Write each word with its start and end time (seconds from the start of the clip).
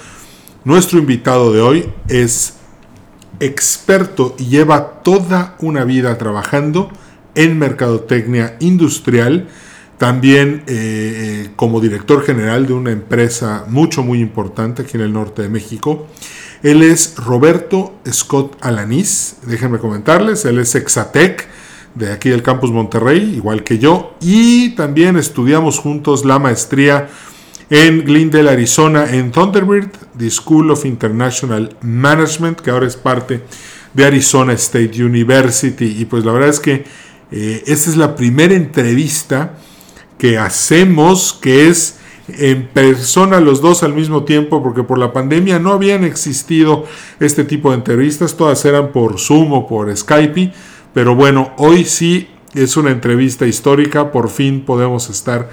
nuestro 0.65 0.99
invitado 0.99 1.53
de 1.53 1.61
hoy 1.61 1.93
es 2.09 2.55
experto 3.41 4.35
y 4.39 4.47
lleva 4.47 5.03
toda 5.03 5.57
una 5.61 5.85
vida 5.85 6.17
trabajando 6.19 6.91
en 7.35 7.59
mercadotecnia 7.59 8.57
industrial, 8.61 9.49
también 9.99 10.63
eh, 10.67 11.45
eh, 11.47 11.51
como 11.57 11.81
director 11.81 12.23
general 12.23 12.67
de 12.67 12.73
una 12.73 12.91
empresa 12.91 13.65
mucho, 13.69 14.03
muy 14.03 14.21
importante 14.21 14.83
aquí 14.83 14.97
en 14.97 15.03
el 15.03 15.13
norte 15.13 15.43
de 15.43 15.49
México. 15.49 16.07
Él 16.63 16.83
es 16.83 17.17
Roberto 17.17 17.95
Scott 18.11 18.57
Alanís, 18.61 19.37
déjenme 19.47 19.79
comentarles, 19.79 20.45
él 20.45 20.59
es 20.59 20.75
Exatec, 20.75 21.49
de 21.95 22.13
aquí 22.13 22.29
del 22.29 22.43
campus 22.43 22.71
Monterrey, 22.71 23.35
igual 23.37 23.65
que 23.65 23.79
yo, 23.79 24.15
y 24.21 24.71
también 24.71 25.17
estudiamos 25.17 25.79
juntos 25.79 26.25
la 26.25 26.39
maestría 26.39 27.09
en 27.71 28.05
Glendale, 28.05 28.51
Arizona, 28.51 29.15
en 29.15 29.31
Thunderbird, 29.31 29.91
the 30.19 30.29
School 30.29 30.73
of 30.73 30.85
International 30.85 31.77
Management, 31.83 32.61
que 32.61 32.71
ahora 32.71 32.87
es 32.87 32.97
parte 32.97 33.43
de 33.95 34.05
Arizona 34.05 34.53
State 34.55 35.03
University. 35.03 35.97
Y 36.01 36.05
pues 36.05 36.25
la 36.25 36.33
verdad 36.33 36.49
es 36.49 36.59
que 36.59 36.85
eh, 37.31 37.63
esta 37.67 37.91
es 37.91 37.97
la 37.97 38.17
primera 38.17 38.55
entrevista 38.55 39.55
que 40.19 40.37
hacemos, 40.37 41.33
que 41.41 41.69
es 41.69 41.99
en 42.29 42.67
persona 42.69 43.41
los 43.41 43.61
dos 43.61 43.83
al 43.85 43.95
mismo 43.95 44.25
tiempo, 44.25 44.63
porque 44.63 44.83
por 44.83 44.99
la 44.99 45.13
pandemia 45.13 45.61
no 45.61 45.73
habían 45.73 46.05
existido 46.05 46.85
este 47.21 47.45
tipo 47.45 47.71
de 47.71 47.77
entrevistas, 47.77 48.37
todas 48.37 48.65
eran 48.65 48.93
por 48.93 49.19
Zoom 49.19 49.53
o 49.53 49.69
por 49.69 49.97
Skype 49.97 50.53
pero 50.93 51.15
bueno, 51.15 51.53
hoy 51.57 51.85
sí 51.85 52.29
es 52.55 52.77
una 52.77 52.91
entrevista 52.91 53.47
histórica, 53.47 54.11
por 54.11 54.29
fin 54.29 54.65
podemos 54.65 55.09
estar 55.09 55.49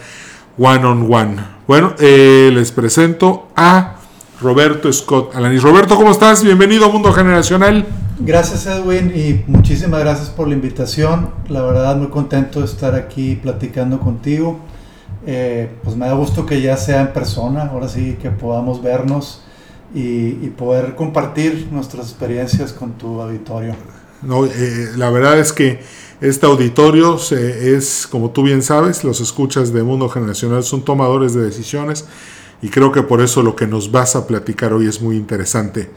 one 0.58 0.84
on 0.86 1.14
one. 1.14 1.36
Bueno, 1.68 1.94
eh, 2.00 2.50
les 2.54 2.72
presento 2.72 3.50
a 3.56 3.98
Roberto 4.42 4.92
Scott 4.92 5.36
Alanis. 5.36 5.62
Roberto, 5.62 5.96
¿cómo 5.96 6.12
estás? 6.12 6.44
Bienvenido 6.44 6.86
a 6.86 6.90
Mundo 6.90 7.12
Generacional. 7.12 7.86
Gracias 8.20 8.66
Edwin 8.66 9.12
y 9.16 9.44
muchísimas 9.48 10.00
gracias 10.00 10.30
por 10.30 10.48
la 10.48 10.56
invitación. 10.56 11.30
La 11.50 11.62
verdad 11.62 11.96
muy 11.98 12.08
contento 12.08 12.60
de 12.60 12.66
estar 12.66 12.96
aquí 12.96 13.36
platicando 13.36 14.00
contigo. 14.00 14.60
Eh, 15.28 15.70
pues 15.84 15.96
me 15.96 16.08
da 16.08 16.14
gusto 16.14 16.46
que 16.46 16.62
ya 16.62 16.78
sea 16.78 17.02
en 17.02 17.14
persona, 17.14 17.70
ahora 17.72 17.90
sí 17.90 18.18
que 18.20 18.32
podamos 18.32 18.82
vernos 18.82 19.44
y, 19.94 20.02
y 20.02 20.54
poder 20.58 20.96
compartir 20.96 21.68
nuestras 21.72 22.10
experiencias 22.10 22.74
con 22.74 22.94
tu 22.94 23.22
auditorio. 23.22 23.76
No, 24.22 24.46
eh, 24.46 24.92
la 24.96 25.10
verdad 25.10 25.40
es 25.40 25.54
que 25.54 25.80
este 26.20 26.46
auditorio 26.48 27.20
es, 27.32 28.08
como 28.10 28.32
tú 28.32 28.44
bien 28.44 28.64
sabes, 28.64 29.04
los 29.04 29.22
escuchas 29.22 29.72
de 29.72 29.84
Mundo 29.84 30.10
Generacional 30.10 30.64
son 30.64 30.84
tomadores 30.84 31.34
de 31.34 31.42
decisiones 31.42 32.06
y 32.62 32.70
creo 32.70 32.92
que 32.92 33.04
por 33.04 33.22
eso 33.22 33.44
lo 33.44 33.56
que 33.56 33.68
nos 33.68 33.92
vas 33.92 34.16
a 34.16 34.26
platicar 34.26 34.74
hoy 34.74 34.88
es 34.88 35.02
muy 35.02 35.16
interesante. 35.16 35.92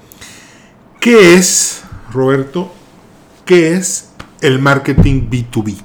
¿Qué 1.00 1.34
es, 1.34 1.82
Roberto, 2.12 2.70
qué 3.46 3.72
es 3.72 4.10
el 4.42 4.58
marketing 4.58 5.30
B2B? 5.30 5.76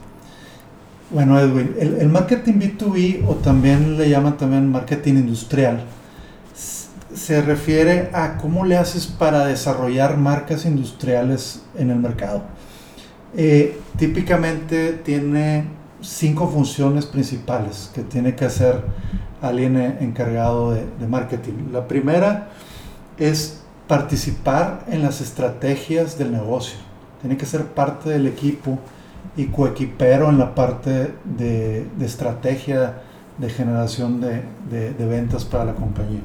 Bueno, 1.12 1.40
Edwin, 1.40 1.74
el, 1.80 1.96
el 2.02 2.10
marketing 2.10 2.54
B2B 2.54 3.24
o 3.26 3.36
también 3.36 3.98
le 3.98 4.10
llaman 4.10 4.36
también 4.36 4.70
marketing 4.70 5.14
industrial 5.14 5.86
se 7.16 7.42
refiere 7.42 8.10
a 8.14 8.38
cómo 8.38 8.66
le 8.66 8.78
haces 8.78 9.08
para 9.08 9.46
desarrollar 9.46 10.18
marcas 10.18 10.66
industriales 10.66 11.64
en 11.78 11.90
el 11.90 11.98
mercado. 11.98 12.44
Eh, 13.36 13.80
típicamente 13.98 14.94
tiene 14.94 15.66
cinco 16.02 16.48
funciones 16.48 17.06
principales 17.06 17.90
que 17.96 18.04
tiene 18.04 18.36
que 18.36 18.46
hacer 18.46 18.84
alguien 19.42 19.78
e, 19.78 19.98
encargado 20.02 20.72
de, 20.72 21.08
marketing. 21.08 21.72
La 21.72 21.88
primera 21.88 22.50
es 23.18 23.62
participar 23.88 24.84
en 24.88 25.02
las 25.02 25.22
estrategias 25.22 26.18
del 26.18 26.34
negocio. 26.34 26.78
Tiene 27.22 27.38
que 27.38 27.46
ser 27.46 27.66
parte 27.66 28.10
del 28.10 28.28
equipo 28.28 28.78
y 29.38 29.46
coequipero 29.48 30.30
en 30.30 30.38
la 30.38 30.54
parte 30.54 31.14
de, 31.24 31.88
estrategia 32.02 33.02
de 33.38 33.50
generación 33.50 34.22
de 34.22 35.06
ventas 35.08 35.46
para 35.46 35.66
la 35.66 35.76
compañía. 35.76 36.22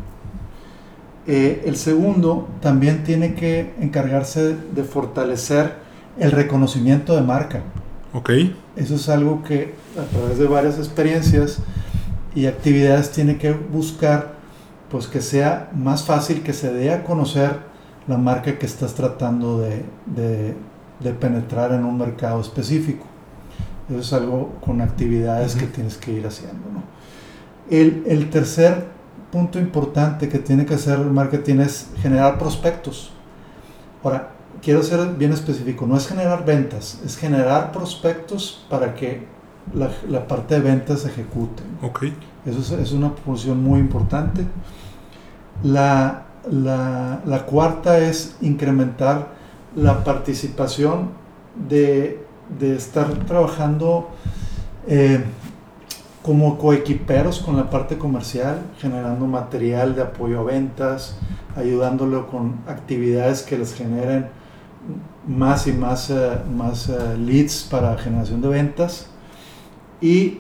Eh, 1.26 1.62
el 1.66 1.76
segundo 1.76 2.48
también 2.60 3.04
tiene 3.04 3.34
que 3.34 3.75
encargarse 3.81 4.56
de 4.75 4.84
fortalecer 4.84 5.75
el 6.19 6.32
reconocimiento 6.32 7.14
de 7.14 7.22
marca. 7.22 7.62
Ok. 8.12 8.31
Eso 8.76 8.94
es 8.94 9.08
algo 9.08 9.42
que 9.42 9.75
a 9.98 10.04
través 10.04 10.38
de 10.38 10.47
varias 10.47 10.78
experiencias 10.78 11.58
y 12.34 12.47
actividades 12.47 13.12
tiene 13.12 13.36
que 13.36 13.53
buscar 13.53 14.41
pues 14.91 15.06
que 15.06 15.20
sea 15.20 15.70
más 15.75 16.04
fácil 16.04 16.42
que 16.42 16.53
se 16.53 16.72
dé 16.72 16.92
a 16.92 17.04
conocer 17.04 17.58
la 18.08 18.19
marca 18.19 18.58
que 18.58 18.66
estás 18.66 18.94
tratando 18.94 19.60
de, 19.60 20.54
penetrar 21.20 21.72
en 21.72 21.84
un 21.84 21.97
mercado 21.97 22.41
específico. 22.41 23.06
Eso 23.88 24.00
es 24.00 24.12
algo 24.12 24.56
con 24.60 24.81
actividades 24.81 25.54
que 25.54 25.66
tienes 25.66 25.97
que 25.97 26.12
ir 26.12 26.26
haciendo. 26.26 26.64
El, 27.70 28.02
el 28.06 28.31
tercer 28.31 28.87
punto 29.31 29.59
importante 29.59 30.29
que 30.29 30.39
tiene 30.39 30.67
que 30.67 30.75
hacer 30.75 30.99
el 30.99 31.11
marketing 31.11 31.61
es 31.61 31.91
generar 32.03 32.39
prospectos. 32.39 33.13
Ahora, 34.03 34.31
quiero 34.62 34.82
ser 34.82 35.15
bien 35.15 35.32
específico, 35.32 35.87
no 35.87 35.97
es 35.97 36.06
generar 36.06 36.44
ventas, 36.44 37.00
es 37.05 37.17
generar 37.17 37.73
prospectos 37.73 38.65
para 38.69 38.94
que 38.94 39.27
la, 39.75 40.27
parte 40.27 40.55
de 40.55 40.61
ventas 40.61 41.00
se 41.00 41.09
ejecute. 41.09 41.62
Ok. 41.82 42.05
Eso 42.47 42.79
es, 42.79 42.93
una 42.93 43.11
función 43.11 43.62
muy 43.62 43.81
importante. 43.81 44.47
La, 45.62 46.26
cuarta 47.47 47.99
es 47.99 48.37
incrementar 48.41 49.29
la 49.76 50.03
participación 50.03 51.11
de, 51.69 52.25
estar 52.61 53.06
trabajando 53.26 54.09
eh, 54.88 55.23
como 56.31 56.59
coequiperos 56.59 57.41
con 57.41 57.56
la 57.56 57.69
parte 57.71 57.99
comercial, 57.99 58.62
generando 58.79 59.27
material 59.27 59.97
de 59.97 60.03
apoyo 60.03 60.38
a 60.38 60.43
ventas, 60.44 61.17
ayudándolo 61.56 62.29
con 62.29 62.61
actividades 62.69 63.43
que 63.43 63.59
les 63.59 63.75
generen 63.75 64.29
más 65.27 65.67
y 65.67 65.73
más, 65.73 66.09
eh, 66.09 66.38
más 66.56 66.88
eh, 66.88 67.17
leads 67.19 67.67
para 67.69 67.99
generación 67.99 68.41
de 68.43 68.47
ventas. 68.47 69.09
Y 70.00 70.38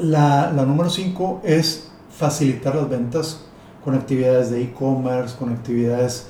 la, 0.00 0.50
la 0.50 0.64
número 0.64 0.90
5 0.90 1.42
es 1.44 1.88
facilitar 2.10 2.74
las 2.74 2.88
ventas 2.88 3.44
con 3.84 3.94
actividades 3.94 4.50
de 4.50 4.60
e-commerce, 4.60 5.36
con 5.36 5.52
actividades 5.52 6.26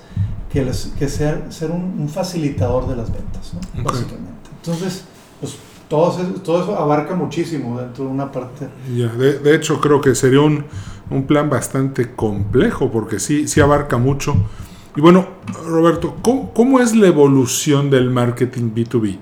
que, 0.52 0.66
les, 0.66 0.92
que 0.98 1.08
ser, 1.08 1.46
ser 1.48 1.70
un, 1.70 2.10
facilitador 2.10 2.86
de 2.88 2.96
las 2.96 3.10
ventas, 3.10 3.54
¿no? 3.54 3.82
básicamente. 3.82 4.50
Entonces, 4.60 5.06
todo 5.88 6.10
eso, 6.10 6.40
todo 6.42 6.62
eso 6.62 6.78
abarca 6.78 7.14
muchísimo 7.14 7.80
dentro 7.80 8.04
de 8.04 8.10
una 8.10 8.30
parte. 8.30 8.68
Ya, 8.94 9.08
de, 9.08 9.38
de, 9.38 9.54
hecho, 9.54 9.80
creo 9.80 10.00
que 10.00 10.14
sería 10.14 10.40
un, 10.40 10.64
un, 11.10 11.26
plan 11.26 11.48
bastante 11.48 12.14
complejo 12.14 12.90
porque 12.90 13.20
sí, 13.20 13.46
sí 13.46 13.60
abarca 13.60 13.96
mucho. 13.96 14.34
Y 14.96 15.00
bueno, 15.00 15.26
Roberto, 15.66 16.16
¿cómo, 16.22 16.52
¿cómo, 16.52 16.80
es 16.80 16.96
la 16.96 17.06
evolución 17.06 17.90
del 17.90 18.10
marketing 18.10 18.72
B2B? 18.74 19.18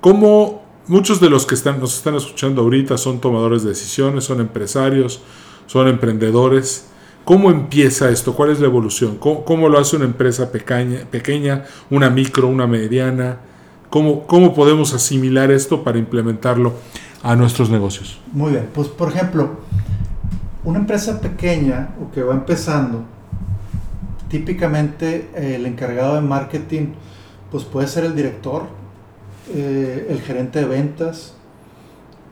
¿Cómo 0.00 0.62
muchos 0.86 1.20
de 1.20 1.30
los 1.30 1.46
que 1.46 1.54
están, 1.54 1.80
nos 1.80 1.96
están 1.96 2.14
escuchando 2.16 2.62
ahorita 2.62 2.98
son 2.98 3.20
tomadores 3.20 3.62
de 3.62 3.70
decisiones, 3.70 4.24
son 4.24 4.40
empresarios, 4.40 5.22
son 5.66 5.88
emprendedores? 5.88 6.88
¿Cómo 7.24 7.50
empieza 7.50 8.10
esto? 8.10 8.34
¿Cuál 8.34 8.50
es 8.50 8.60
la 8.60 8.66
evolución? 8.66 9.16
¿Cómo, 9.16 9.46
cómo 9.46 9.70
lo 9.70 9.78
hace 9.78 9.96
una 9.96 10.04
empresa 10.04 10.52
pequeña, 10.52 11.06
pequeña, 11.10 11.64
una 11.88 12.10
micro, 12.10 12.48
una 12.48 12.66
mediana? 12.66 13.38
¿Cómo, 13.94 14.26
¿Cómo 14.26 14.54
podemos 14.54 14.92
asimilar 14.92 15.52
esto 15.52 15.84
para 15.84 15.98
implementarlo 15.98 16.72
a 17.22 17.36
nuestros 17.36 17.70
negocios? 17.70 18.18
Muy 18.32 18.50
bien, 18.50 18.68
pues 18.74 18.88
por 18.88 19.12
ejemplo, 19.12 19.50
una 20.64 20.80
empresa 20.80 21.20
pequeña 21.20 21.94
o 22.02 22.10
que 22.10 22.24
va 22.24 22.34
empezando, 22.34 23.04
típicamente 24.28 25.30
eh, 25.36 25.54
el 25.54 25.66
encargado 25.66 26.16
de 26.16 26.22
marketing 26.22 26.86
pues 27.52 27.62
puede 27.62 27.86
ser 27.86 28.02
el 28.02 28.16
director, 28.16 28.64
eh, 29.54 30.08
el 30.10 30.20
gerente 30.22 30.58
de 30.58 30.64
ventas 30.64 31.34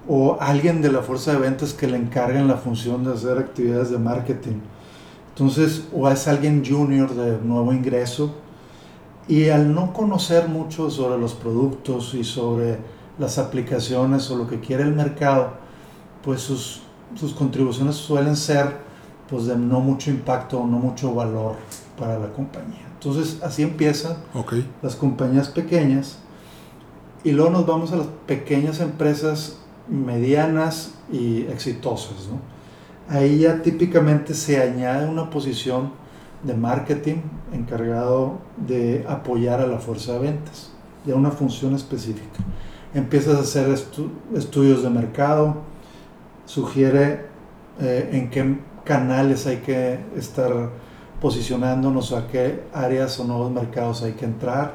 o 0.08 0.38
alguien 0.41 0.82
de 0.82 0.91
la 0.91 1.03
fuerza 1.03 1.31
de 1.31 1.38
ventas 1.38 1.75
que 1.75 1.87
le 1.87 1.97
encarguen 1.97 2.49
la 2.49 2.56
función 2.56 3.05
de 3.05 3.12
hacer 3.12 3.38
actividades 3.38 3.91
de 3.91 3.99
marketing. 3.99 4.56
Entonces, 5.29 5.87
o 5.93 6.11
es 6.11 6.26
alguien 6.26 6.65
junior 6.69 7.15
de 7.15 7.38
nuevo 7.41 7.73
ingreso 7.73 8.42
y 9.28 9.48
al 9.48 9.74
no 9.74 9.92
conocer 9.92 10.48
mucho 10.48 10.90
sobre 10.90 11.19
los 11.19 11.34
productos 11.34 12.14
y 12.14 12.24
sobre 12.24 12.78
las 13.19 13.38
aplicaciones 13.38 14.30
o 14.30 14.36
lo 14.36 14.48
que 14.48 14.60
quiere 14.60 14.82
el 14.82 14.94
mercado, 14.94 15.50
pues 16.24 16.40
sus, 16.40 16.82
sus 17.14 17.32
contribuciones 17.34 17.96
suelen 17.96 18.36
ser 18.36 18.80
pues 19.28 19.46
de 19.46 19.56
no 19.56 19.80
mucho 19.80 20.10
impacto 20.10 20.60
o 20.60 20.66
no 20.66 20.78
mucho 20.78 21.14
valor 21.14 21.56
para 21.98 22.19
la 22.19 22.32
compañía. 22.32 22.86
Entonces 22.94 23.42
así 23.42 23.62
empiezan 23.62 24.16
las 24.82 24.94
compañías 24.94 25.48
pequeñas 25.48 26.19
y 27.24 27.32
luego 27.32 27.50
nos 27.50 27.66
vamos 27.66 27.92
a 27.92 27.96
las 27.96 28.06
pequeñas 28.26 28.80
empresas 28.80 29.58
medianas 29.88 30.94
y 31.10 31.42
exitosas. 31.42 32.28
Ahí 33.08 33.40
ya 33.40 33.62
típicamente 33.62 34.34
se 34.34 34.60
añade 34.60 35.08
una 35.08 35.30
posición 35.30 35.92
de 36.43 36.55
marketing 36.55 37.17
encargado 37.53 38.39
de 38.56 39.05
apoyar 39.09 39.61
a 39.61 39.67
la 39.67 39.79
fuerza 39.79 40.15
de 40.15 40.19
ventas, 40.21 40.71
ya 41.06 41.15
una 41.15 41.31
función 41.31 41.75
específica. 41.75 42.41
Empiezas 42.94 43.37
a 43.37 43.41
hacer 43.41 43.69
estudios 44.35 44.83
de 44.83 44.91
mercado, 44.91 45.56
sugiere 46.44 47.27
eh, 47.81 48.11
en 48.12 48.31
qué 48.31 48.59
canales 48.85 49.47
hay 49.47 49.59
que 49.59 50.00
estar 50.17 50.71
posicionándonos, 51.21 52.12
a 52.12 52.27
qué 52.27 52.65
áreas 52.75 53.19
o 53.21 53.25
nuevos 53.25 53.50
mercados 53.53 54.03
hay 54.03 54.12
que 54.12 54.25
entrar, 54.25 54.75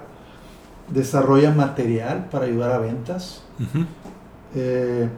desarrolla 0.90 1.52
material 1.52 2.30
para 2.32 2.46
ayudar 2.46 2.72
a 2.72 2.80
ventas, 2.80 3.44
eh, 4.56 5.10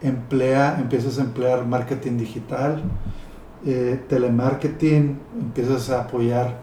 emplea, 0.00 0.78
empiezas 0.78 1.18
a 1.18 1.22
emplear 1.22 1.66
marketing 1.66 2.18
digital, 2.18 2.82
eh, 3.66 4.00
telemarketing, 4.08 5.18
empiezas 5.40 5.90
a 5.90 6.02
apoyar 6.02 6.60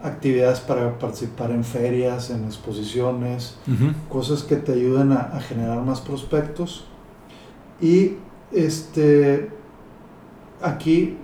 actividades 0.00 0.60
para 0.60 0.96
participar 0.98 1.50
en 1.50 1.64
ferias, 1.64 2.30
en 2.30 2.44
exposiciones, 2.44 3.56
cosas 4.08 4.44
que 4.44 4.54
te 4.54 4.72
ayuden 4.72 5.10
a, 5.12 5.40
generar 5.40 5.82
más 5.82 6.00
prospectos. 6.00 6.86
Y 7.80 8.12
este, 8.52 9.50
aquí 10.62 11.16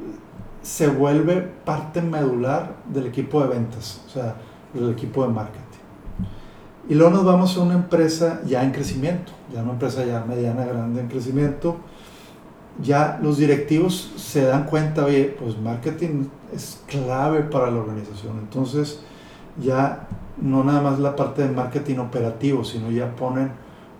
se 0.63 0.89
vuelve 0.89 1.43
parte 1.65 2.03
medular 2.03 2.77
del 2.93 3.07
equipo 3.07 3.43
de 3.43 3.49
ventas, 3.49 4.01
o 4.07 4.11
sea, 4.11 4.37
del 4.75 4.91
equipo 4.91 5.23
de 5.25 5.33
marketing. 5.33 5.63
Y 6.89 6.95
luego 6.95 7.13
nos 7.13 7.25
vamos 7.25 7.57
a 7.57 7.61
una 7.61 7.75
empresa 7.75 8.41
ya 8.45 8.65
en 8.65 8.73
crecimiento, 8.73 9.31
ya 9.55 9.63
una 9.63 9.73
empresa 9.73 10.05
ya 10.05 10.25
mediana, 10.25 10.65
grande 10.65 11.01
en 11.01 11.09
crecimiento, 11.09 11.77
ya 12.81 13.19
los 13.23 13.39
directivos 13.39 14.13
se 14.17 14.43
dan 14.45 14.65
cuenta, 14.65 15.05
oye, 15.05 15.25
pues 15.39 15.59
marketing 15.59 16.27
es 16.55 16.81
clave 16.87 17.43
para 17.43 17.71
la 17.71 17.79
organización. 17.79 18.39
Entonces, 18.39 19.01
ya 19.61 20.09
no 20.41 20.65
nada 20.65 20.81
más 20.81 20.99
la 20.99 21.15
parte 21.15 21.43
de 21.43 21.55
marketing 21.55 21.99
operativo, 21.99 22.65
sino 22.65 22.91
ya 22.91 23.15
ponen 23.15 23.53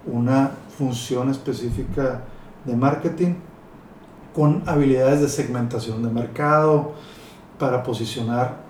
una 0.07 0.53
función 0.77 1.31
específica 1.31 2.23
de 2.65 2.77
marketing 2.77 3.35
con 4.35 4.63
habilidades 4.67 5.21
de 5.21 5.29
segmentación 5.29 6.03
de 6.03 6.11
mercado 6.11 6.93
para 7.59 7.83
posicionar 7.83 8.63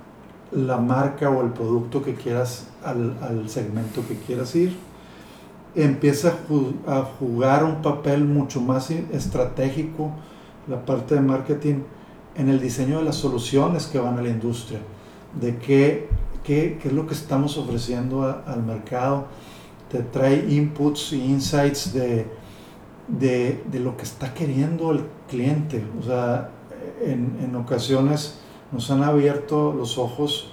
la 0.51 0.79
marca 0.79 1.31
o 1.31 1.43
el 1.43 1.53
producto 1.53 2.03
que 2.03 2.15
quieras 2.15 2.67
al, 2.85 3.17
al 3.23 3.49
segmento 3.49 4.03
que 4.07 4.17
quieras 4.17 4.55
ir 4.57 4.77
empieza 5.75 6.37
a 6.87 7.03
jugar 7.19 7.65
un 7.65 7.83
papel 7.83 8.25
mucho 8.25 8.61
más 8.61 8.91
estratégico 8.91 10.11
la 10.69 10.85
parte 10.85 11.15
de 11.15 11.21
marketing 11.21 11.83
en 12.37 12.49
el 12.49 12.61
diseño 12.61 12.99
de 12.99 13.05
las 13.05 13.17
soluciones 13.17 13.87
que 13.87 13.99
van 13.99 14.19
a 14.19 14.23
la 14.23 14.29
industria, 14.29 14.81
de 15.41 15.57
qué, 15.57 16.09
qué, 16.45 16.79
qué 16.81 16.89
es 16.89 16.95
lo 16.95 17.07
que 17.07 17.15
estamos 17.15 17.59
ofreciendo 17.59 18.43
al 18.47 18.63
mercado, 18.63 19.27
te 19.91 20.03
trae 20.03 20.47
inputs 20.49 21.13
y 21.13 21.25
insights 21.25 21.93
de, 21.93 22.27
de, 23.09 23.63
de, 23.71 23.81
lo 23.81 23.97
que 23.97 24.05
está 24.05 24.33
queriendo 24.33 24.93
el 24.93 25.05
cliente. 25.29 25.85
O 26.01 26.03
sea, 26.03 26.51
en, 27.05 27.37
en 27.43 27.55
ocasiones 27.57 28.39
nos 28.71 28.91
han 28.91 29.03
abierto 29.03 29.75
los 29.75 29.99
ojos 29.99 30.52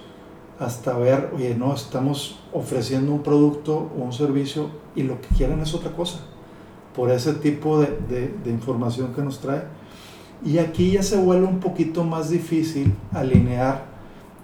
hasta 0.60 0.96
ver, 0.96 1.30
oye, 1.34 1.54
no, 1.54 1.74
estamos 1.74 2.38
ofreciendo 2.52 3.12
un 3.12 3.22
producto 3.22 3.90
o 3.96 4.04
un 4.04 4.12
servicio 4.12 4.68
y 4.94 5.02
lo 5.02 5.18
que 5.20 5.28
quieren 5.28 5.58
es 5.60 5.74
otra 5.74 5.90
cosa, 5.92 6.20
por 6.94 7.10
ese 7.10 7.32
tipo 7.32 7.80
de, 7.80 7.88
de, 8.44 8.50
información 8.50 9.14
que 9.14 9.22
nos 9.22 9.40
trae. 9.40 9.62
Y 10.44 10.58
aquí 10.58 10.92
ya 10.92 11.02
se 11.02 11.16
vuelve 11.16 11.46
un 11.46 11.60
poquito 11.60 12.04
más 12.04 12.28
difícil 12.28 12.92
alinear 13.12 13.86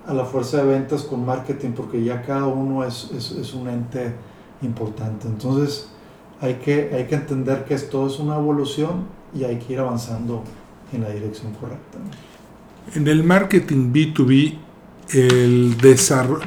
a 0.07 0.15
la 0.15 0.25
fuerza 0.25 0.59
de 0.59 0.65
ventas 0.65 1.03
con 1.03 1.25
marketing, 1.27 1.73
porque 1.73 2.03
ya 2.03 2.23
cada 2.23 2.47
uno 2.47 2.83
es, 2.83 3.11
es, 3.15 3.33
es 3.33 3.53
un 3.53 3.69
ente 3.69 4.15
importante. 4.63 5.29
Entonces 5.29 5.91
hay 6.41 6.55
que, 6.55 6.93
hay 6.95 7.05
que 7.07 7.15
entender 7.15 7.67
que 7.67 7.75
esto 7.75 8.07
es 8.07 8.19
una 8.19 8.37
evolución 8.37 9.05
y 9.35 9.45
hay 9.45 9.59
que 9.59 9.75
ir 9.75 9.81
avanzando 9.81 10.43
en 10.95 11.03
la 11.03 11.11
dirección 11.11 11.53
correcta. 11.53 11.99
En 12.95 13.07
el 13.07 13.23
marketing 13.23 13.93
B2B 13.93 14.66
el 15.11 15.77
desarrollo, 15.79 16.45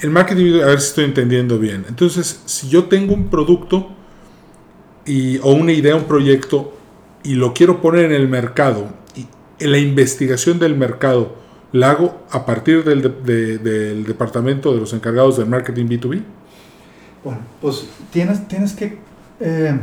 el 0.00 0.10
marketing, 0.10 0.60
a 0.62 0.66
ver 0.66 0.80
si 0.80 0.88
estoy 0.88 1.04
entendiendo 1.04 1.58
bien. 1.58 1.84
Entonces, 1.88 2.42
si 2.44 2.68
yo 2.68 2.84
tengo 2.84 3.14
un 3.14 3.28
producto 3.28 3.88
y, 5.04 5.38
o 5.38 5.52
una 5.52 5.72
idea, 5.72 5.96
un 5.96 6.04
proyecto, 6.04 6.72
y 7.22 7.34
lo 7.34 7.54
quiero 7.54 7.80
poner 7.80 8.06
en 8.06 8.12
el 8.12 8.28
mercado, 8.28 8.88
y 9.14 9.26
en 9.58 9.72
la 9.72 9.78
investigación 9.78 10.58
del 10.58 10.76
mercado 10.76 11.36
la 11.72 11.90
hago 11.90 12.22
a 12.30 12.46
partir 12.46 12.84
del, 12.84 13.02
del 13.24 14.04
departamento 14.04 14.72
de 14.72 14.80
los 14.80 14.92
encargados 14.92 15.38
del 15.38 15.46
marketing 15.46 15.86
B2B. 15.86 16.22
Bueno, 17.24 17.40
pues 17.60 17.86
tienes, 18.10 18.46
tienes 18.46 18.72
que 18.72 18.98
eh, 19.40 19.78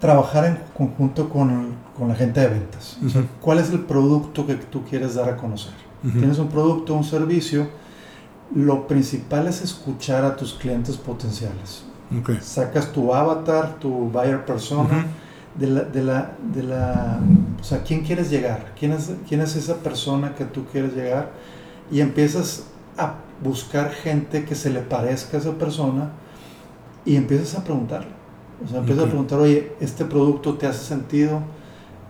trabajar 0.00 0.44
en 0.44 0.58
conjunto 0.76 1.28
con, 1.28 1.74
con, 1.96 2.08
la 2.08 2.14
gente 2.14 2.40
de 2.40 2.48
ventas. 2.48 2.98
¿Cuál 3.40 3.58
es 3.58 3.70
el 3.70 3.80
producto 3.80 4.46
que 4.46 4.54
tú 4.54 4.84
quieres 4.84 5.14
dar 5.14 5.28
a 5.30 5.36
conocer? 5.36 5.72
Tienes 6.02 6.38
un 6.38 6.48
producto, 6.48 6.94
un 6.94 7.04
servicio. 7.04 7.68
Lo 8.54 8.86
principal 8.86 9.46
es 9.48 9.62
escuchar 9.62 10.24
a 10.24 10.36
tus 10.36 10.54
clientes 10.54 10.96
potenciales. 10.96 11.84
Sacas 12.40 12.92
tu 12.92 13.12
avatar, 13.12 13.78
tu 13.78 13.90
buyer 13.90 14.44
persona, 14.44 15.06
de, 15.54 15.66
la, 15.66 15.82
de, 15.82 16.02
la, 16.02 16.32
de 16.54 16.62
la... 16.62 17.20
O 17.60 17.64
sea, 17.64 17.82
¿quién 17.82 18.02
quieres 18.02 18.30
llegar? 18.30 18.72
¿Quién 18.78 18.92
es, 18.92 19.12
¿Quién 19.28 19.40
es 19.40 19.56
esa 19.56 19.76
persona 19.76 20.34
que 20.34 20.44
tú 20.44 20.64
quieres 20.70 20.94
llegar? 20.94 21.32
Y 21.90 22.00
empiezas 22.00 22.64
a 22.96 23.14
buscar 23.42 23.90
gente 23.90 24.44
que 24.44 24.54
se 24.54 24.70
le 24.70 24.80
parezca 24.80 25.36
a 25.36 25.40
esa 25.40 25.52
persona 25.52 26.10
y 27.04 27.16
empiezas 27.16 27.58
a 27.58 27.64
preguntarle. 27.64 28.18
O 28.64 28.68
sea, 28.68 28.78
empiezas 28.78 29.04
a 29.04 29.08
preguntar, 29.08 29.38
oye, 29.38 29.72
¿este 29.80 30.04
producto 30.04 30.54
te 30.54 30.66
hace 30.66 30.84
sentido? 30.84 31.40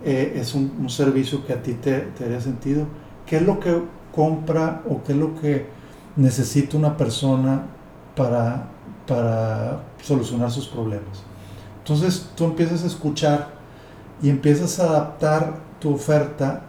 Eh, 0.04 0.34
¿Es 0.36 0.54
un, 0.54 0.72
un, 0.78 0.88
servicio 0.88 1.44
que 1.44 1.52
a 1.52 1.62
ti 1.62 1.74
te, 1.74 2.00
te 2.16 2.24
haría 2.24 2.40
sentido? 2.40 2.86
Qué 3.28 3.36
es 3.36 3.42
lo 3.42 3.60
que 3.60 3.82
compra 4.14 4.82
o 4.88 5.02
qué 5.02 5.12
es 5.12 5.18
lo 5.18 5.38
que 5.40 5.66
necesita 6.16 6.76
una 6.76 6.96
persona 6.96 7.62
para, 8.16 8.68
para 9.06 9.82
solucionar 10.02 10.50
sus 10.50 10.66
problemas. 10.66 11.22
Entonces 11.78 12.30
tú 12.34 12.44
empiezas 12.44 12.82
a 12.82 12.86
escuchar 12.86 13.50
y 14.20 14.30
empiezas 14.30 14.80
a 14.80 14.88
adaptar 14.88 15.54
tu 15.80 15.94
oferta 15.94 16.62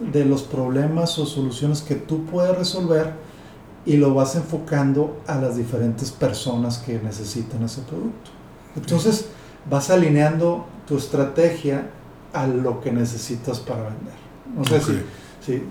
de 0.00 0.24
los 0.24 0.42
problemas 0.42 1.18
o 1.18 1.26
soluciones 1.26 1.82
que 1.82 1.94
tú 1.94 2.24
puedes 2.24 2.56
resolver 2.56 3.12
y 3.84 3.96
lo 3.96 4.14
vas 4.14 4.36
enfocando 4.36 5.20
a 5.26 5.36
las 5.36 5.56
diferentes 5.56 6.10
personas 6.10 6.78
que 6.78 6.98
necesitan 6.98 7.62
ese 7.64 7.82
producto. 7.82 8.30
Entonces 8.76 9.26
vas 9.68 9.90
alineando 9.90 10.66
tu 10.86 10.96
estrategia 10.96 11.90
a 12.32 12.46
lo 12.46 12.80
que 12.80 12.90
necesitas 12.90 13.60
para 13.60 13.82
vender. 13.82 14.14
No 14.56 14.64
sé 14.64 14.80
si, 14.80 15.02
si, 15.44 15.62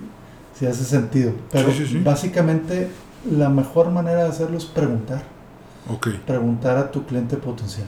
si, 0.57 0.65
hace 0.65 0.83
sentido, 0.83 1.33
pero 1.51 1.69
básicamente 2.03 2.89
la 3.29 3.49
mejor 3.49 3.91
manera 3.91 4.23
de 4.23 4.29
hacerlo 4.29 4.57
es 4.57 4.65
preguntar. 4.65 5.23
Preguntar 6.25 6.77
a 6.77 6.91
tu 6.91 7.05
cliente 7.05 7.37
potencial. 7.37 7.87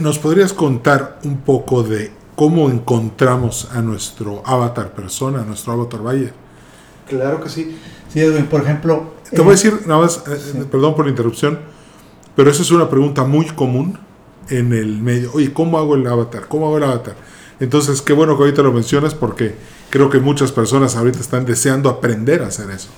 ¿Nos 0.00 0.18
podrías 0.18 0.52
contar 0.52 1.18
un 1.24 1.38
poco 1.38 1.82
de 1.82 2.12
cómo 2.36 2.70
encontramos 2.70 3.68
a 3.72 3.82
nuestro 3.82 4.42
avatar 4.44 4.92
persona, 4.92 5.42
a 5.42 5.44
nuestro 5.44 5.72
avatar 5.72 6.00
buyer? 6.00 6.32
Claro 7.08 7.40
que 7.40 7.48
sí. 7.48 7.76
Sí, 8.12 8.22
por 8.50 8.62
ejemplo... 8.62 9.14
Te 9.30 9.40
voy 9.40 9.48
a 9.48 9.52
decir, 9.52 9.80
nada 9.86 10.02
más, 10.02 10.22
eh, 10.28 10.64
perdón 10.70 10.94
por 10.94 11.06
la 11.06 11.10
interrupción, 11.10 11.58
pero 12.36 12.50
esa 12.50 12.62
es 12.62 12.70
una 12.70 12.88
pregunta 12.88 13.24
muy 13.24 13.46
común 13.46 13.98
en 14.48 14.72
el 14.72 15.00
medio. 15.00 15.32
Oye, 15.32 15.52
¿cómo 15.52 15.78
hago 15.78 15.96
el 15.96 16.06
avatar? 16.06 16.46
¿Cómo 16.46 16.66
hago 16.66 16.78
el 16.78 16.84
avatar? 16.84 17.16
Entonces, 17.60 18.02
qué 18.02 18.12
bueno 18.12 18.36
que 18.36 18.44
ahorita 18.44 18.62
lo 18.62 18.72
mencionas 18.72 19.14
porque 19.14 19.54
creo 19.90 20.10
que 20.10 20.18
muchas 20.18 20.52
personas 20.52 20.96
ahorita 20.96 21.20
están 21.20 21.44
deseando 21.44 21.88
aprender 21.88 22.42
a 22.42 22.48
hacer 22.48 22.70
eso. 22.70 22.88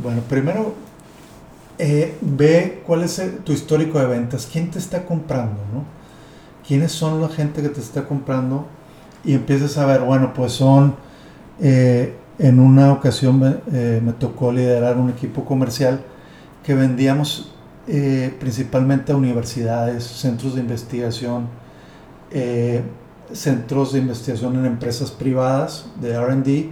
Bueno, 0.00 0.22
primero 0.28 0.74
eh, 1.78 2.14
ve 2.20 2.82
cuál 2.86 3.02
es 3.02 3.22
tu 3.42 3.52
histórico 3.52 3.98
de 3.98 4.06
ventas, 4.06 4.48
quién 4.50 4.70
te 4.70 4.78
está 4.78 5.06
comprando, 5.06 5.60
¿no? 5.72 5.84
¿Quiénes 6.66 6.92
son 6.92 7.20
la 7.20 7.28
gente 7.28 7.62
que 7.62 7.70
te 7.70 7.80
está 7.80 8.06
comprando? 8.06 8.66
Y 9.24 9.34
empiezas 9.34 9.76
a 9.78 9.86
ver, 9.86 10.02
bueno, 10.02 10.32
pues 10.34 10.52
son, 10.52 10.94
eh, 11.58 12.14
en 12.38 12.60
una 12.60 12.92
ocasión 12.92 13.62
eh, 13.72 14.00
me 14.04 14.12
tocó 14.12 14.52
liderar 14.52 14.98
un 14.98 15.10
equipo 15.10 15.44
comercial 15.44 16.00
que 16.62 16.74
vendíamos 16.74 17.54
principalmente 18.38 19.10
a 19.10 19.16
universidades, 19.16 20.04
centros 20.04 20.54
de 20.54 20.60
investigación, 20.60 21.48
centros 23.32 23.92
de 23.92 24.00
investigación 24.00 24.56
en 24.56 24.66
empresas 24.66 25.10
privadas 25.10 25.86
de 26.00 26.18
RD 26.18 26.70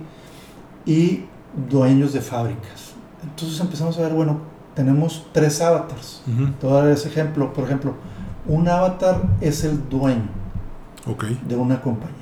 y 0.86 1.24
dueños 1.68 2.12
de 2.12 2.20
fábricas. 2.20 2.92
Entonces 3.22 3.60
empezamos 3.60 3.98
a 3.98 4.02
ver, 4.02 4.12
bueno, 4.12 4.40
tenemos 4.74 5.26
tres 5.32 5.60
avatars. 5.60 6.22
Voy 6.62 6.70
a 6.70 6.74
dar 6.74 6.88
ese 6.88 7.08
ejemplo. 7.08 7.52
Por 7.52 7.64
ejemplo, 7.64 7.94
un 8.46 8.68
avatar 8.68 9.22
es 9.40 9.64
el 9.64 9.88
dueño 9.88 10.28
de 11.48 11.56
una 11.56 11.80
compañía. 11.80 12.16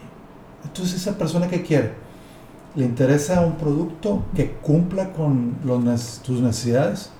Entonces, 0.65 1.01
esa 1.01 1.17
persona 1.19 1.49
que 1.49 1.63
quiere, 1.63 1.93
le 2.75 2.85
interesa 2.85 3.41
un 3.41 3.57
producto 3.57 4.23
que 4.35 4.53
cumpla 4.53 5.13
con 5.13 5.57
los, 5.65 6.21
tus 6.23 6.41
necesidades 6.41 7.11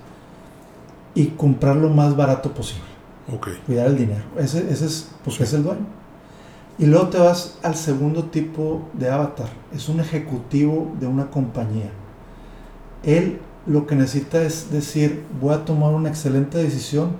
y 1.15 1.27
comprar 1.27 1.75
lo 1.75 1.89
más 1.89 2.15
barato 2.15 2.53
posible. 2.53 2.85
Cuidar 3.65 3.87
el 3.87 3.97
dinero. 3.97 4.23
Ese, 4.37 4.71
es 4.71 5.09
porque 5.23 5.43
es 5.43 5.53
el 5.53 5.63
dueño. 5.63 5.85
Y 6.79 6.85
luego 6.85 7.07
te 7.07 7.17
vas 7.17 7.57
al 7.63 7.75
segundo 7.75 8.25
tipo 8.25 8.83
de 8.93 9.09
avatar. 9.09 9.49
Es 9.73 9.89
un 9.89 9.99
ejecutivo 9.99 10.91
de 10.99 11.07
una 11.07 11.29
compañía. 11.31 11.89
Él 13.03 13.39
lo 13.65 13.85
que 13.85 13.95
necesita 13.95 14.41
es 14.41 14.71
decir, 14.71 15.25
voy 15.41 15.53
a 15.53 15.65
tomar 15.65 15.93
una 15.93 16.09
excelente 16.09 16.57
decisión 16.57 17.11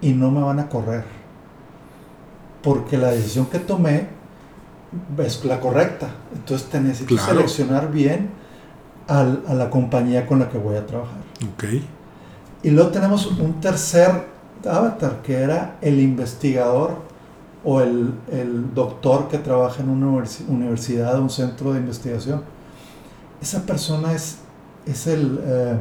y 0.00 0.12
no 0.12 0.30
me 0.30 0.42
van 0.42 0.58
a 0.58 0.68
correr. 0.68 1.04
Porque 2.62 2.98
la 2.98 3.08
decisión 3.08 3.46
que 3.46 3.58
tomé 3.58 4.08
es 5.18 5.44
la 5.44 5.60
correcta. 5.60 6.08
Entonces 6.34 6.68
te 6.68 6.80
necesito 6.80 7.16
seleccionar 7.18 7.90
bien 7.90 8.30
a 9.08 9.24
la 9.24 9.70
compañía 9.70 10.26
con 10.26 10.40
la 10.40 10.48
que 10.48 10.58
voy 10.58 10.76
a 10.76 10.86
trabajar. 10.86 11.18
Okay. 11.54 11.86
Y 12.62 12.70
luego 12.70 12.90
tenemos 12.90 13.26
un 13.26 13.60
tercer 13.60 14.10
avatar, 14.66 15.20
que 15.22 15.34
era 15.34 15.76
el 15.80 16.00
investigador 16.00 17.13
o 17.64 17.80
el, 17.80 18.12
doctor 18.74 19.28
que 19.28 19.38
trabaja 19.38 19.82
en 19.82 19.88
una 19.88 20.22
universidad, 20.48 21.18
un 21.18 21.30
centro 21.30 21.72
de 21.72 21.80
investigación. 21.80 22.42
Esa 23.40 23.64
persona 23.66 24.12
es 24.12 24.38
es 24.86 25.06
el, 25.06 25.40
eh, 25.42 25.76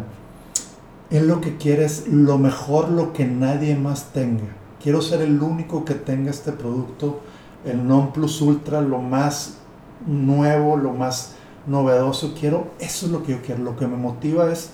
él 1.12 1.28
lo 1.28 1.42
que 1.42 1.58
quiere 1.58 1.86
es 1.86 2.08
lo 2.08 2.38
mejor, 2.38 2.90
lo 2.90 3.14
que 3.14 3.26
nadie 3.26 3.76
más 3.76 4.14
tenga. 4.14 4.56
Quiero 4.82 5.02
ser 5.02 5.22
el 5.22 5.42
único 5.42 5.86
que 5.86 5.94
tenga 5.94 6.32
este 6.32 6.52
producto, 6.52 7.22
el 7.66 7.88
non 7.88 8.12
plus 8.12 8.42
ultra, 8.42 8.82
lo 8.82 9.00
más 9.00 9.58
nuevo, 10.06 10.76
lo 10.76 10.92
más 10.92 11.36
novedoso. 11.68 12.34
Quiero, 12.38 12.72
eso 12.80 13.06
es 13.06 13.12
lo 13.12 13.24
que 13.24 13.34
yo 13.34 13.42
quiero. 13.42 13.64
Lo 13.64 13.78
que 13.78 13.88
me 13.88 13.96
motiva 13.96 14.52
es 14.52 14.72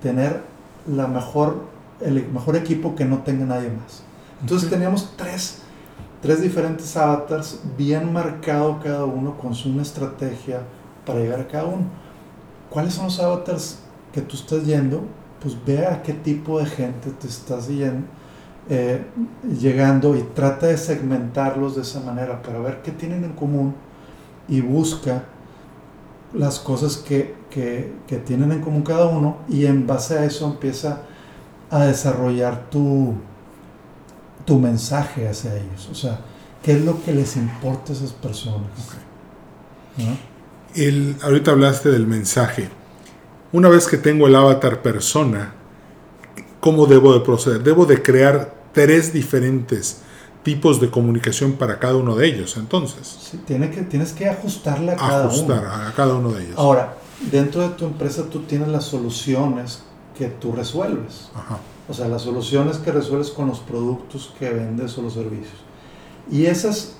tener 0.00 0.42
la 0.88 1.06
mejor, 1.06 1.64
el 2.00 2.26
mejor 2.32 2.56
equipo 2.56 2.96
que 2.96 3.04
no 3.04 3.18
tenga 3.18 3.44
nadie 3.44 3.68
más. 3.68 4.02
Entonces 4.40 4.68
teníamos 4.68 5.12
tres, 5.16 5.58
tres 6.22 6.40
diferentes 6.40 6.96
avatars, 6.96 7.60
bien 7.76 8.12
marcado 8.12 8.78
cada 8.80 9.04
uno 9.04 9.36
con 9.36 9.54
su 9.54 9.78
estrategia 9.80 10.62
para 11.04 11.18
llegar 11.18 11.40
a 11.40 11.48
cada 11.48 11.64
uno. 11.64 11.84
Cuáles 12.70 12.94
son 12.94 13.06
los 13.06 13.18
avatars 13.18 13.80
que 14.12 14.22
tú 14.22 14.36
estás 14.36 14.64
yendo, 14.64 15.02
pues 15.40 15.56
ve 15.66 15.84
a 15.84 16.00
qué 16.02 16.12
tipo 16.12 16.60
de 16.60 16.66
gente 16.66 17.10
te 17.10 17.26
estás 17.26 17.66
yendo, 17.66 18.06
eh, 18.70 19.04
llegando 19.60 20.16
y 20.16 20.22
trata 20.22 20.68
de 20.68 20.78
segmentarlos 20.78 21.74
de 21.74 21.82
esa 21.82 21.98
manera 22.00 22.40
para 22.40 22.60
ver 22.60 22.82
qué 22.82 22.92
tienen 22.92 23.24
en 23.24 23.32
común 23.32 23.74
y 24.46 24.60
busca 24.60 25.24
las 26.32 26.60
cosas 26.60 26.96
que, 26.96 27.34
que 27.50 28.16
tienen 28.24 28.52
en 28.52 28.60
común 28.60 28.82
cada 28.82 29.06
uno 29.06 29.38
y 29.48 29.66
en 29.66 29.88
base 29.88 30.18
a 30.18 30.24
eso 30.24 30.46
empieza 30.46 31.00
a 31.68 31.84
desarrollar 31.84 32.70
tu, 32.70 33.14
tu 34.44 34.58
mensaje 34.58 35.28
hacia 35.28 35.54
ellos. 35.54 35.88
O 35.90 35.94
sea, 35.94 36.20
¿qué 36.62 36.72
es 36.72 36.84
lo 36.84 37.02
que 37.02 37.12
les 37.12 37.36
importa 37.36 37.92
a 37.92 37.96
esas 37.96 38.12
personas? 38.12 38.70
El, 40.74 41.16
ahorita 41.22 41.50
hablaste 41.50 41.90
del 41.90 42.06
mensaje. 42.06 42.68
Una 43.52 43.68
vez 43.68 43.86
que 43.86 43.98
tengo 43.98 44.26
el 44.26 44.34
avatar 44.34 44.80
persona, 44.80 45.52
¿cómo 46.60 46.86
debo 46.86 47.12
de 47.12 47.20
proceder? 47.20 47.62
Debo 47.62 47.84
de 47.84 48.02
crear 48.02 48.54
tres 48.72 49.12
diferentes 49.12 49.98
tipos 50.42 50.80
de 50.80 50.90
comunicación 50.90 51.52
para 51.52 51.78
cada 51.78 51.96
uno 51.96 52.16
de 52.16 52.26
ellos, 52.26 52.56
entonces. 52.56 53.06
Sí, 53.06 53.40
tiene 53.46 53.70
que, 53.70 53.82
tienes 53.82 54.12
que 54.12 54.28
ajustarle 54.28 54.92
a 54.92 54.96
cada 54.96 55.26
Ajustar 55.26 55.64
a 55.66 55.92
cada 55.94 56.14
uno 56.14 56.32
de 56.32 56.44
ellos. 56.44 56.54
Ahora, 56.56 56.96
dentro 57.30 57.62
de 57.62 57.74
tu 57.74 57.84
empresa 57.84 58.24
tú 58.30 58.40
tienes 58.40 58.68
las 58.68 58.84
soluciones 58.84 59.82
que 60.16 60.28
tú 60.28 60.52
resuelves. 60.52 61.30
O 61.92 61.94
sea, 61.94 62.08
las 62.08 62.22
soluciones 62.22 62.78
que 62.78 62.90
resuelves 62.90 63.28
con 63.28 63.48
los 63.48 63.60
productos 63.60 64.34
que 64.38 64.48
vendes 64.48 64.96
o 64.96 65.02
los 65.02 65.12
servicios. 65.12 65.58
Y 66.30 66.46
esas 66.46 66.96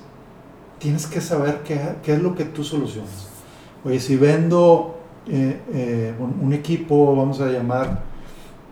tienes 0.77 1.07
que 1.07 1.19
saber 1.19 1.63
qué, 1.63 1.95
qué 2.03 2.13
es 2.13 2.21
lo 2.21 2.35
que 2.35 2.45
tú 2.45 2.63
solucionas. 2.63 3.27
Oye, 3.83 3.99
si 3.99 4.17
vendo 4.17 4.99
eh, 5.27 5.59
eh, 5.73 6.13
un, 6.19 6.53
equipo, 6.53 7.15
vamos 7.15 7.41
a 7.41 7.47
llamar 7.47 8.03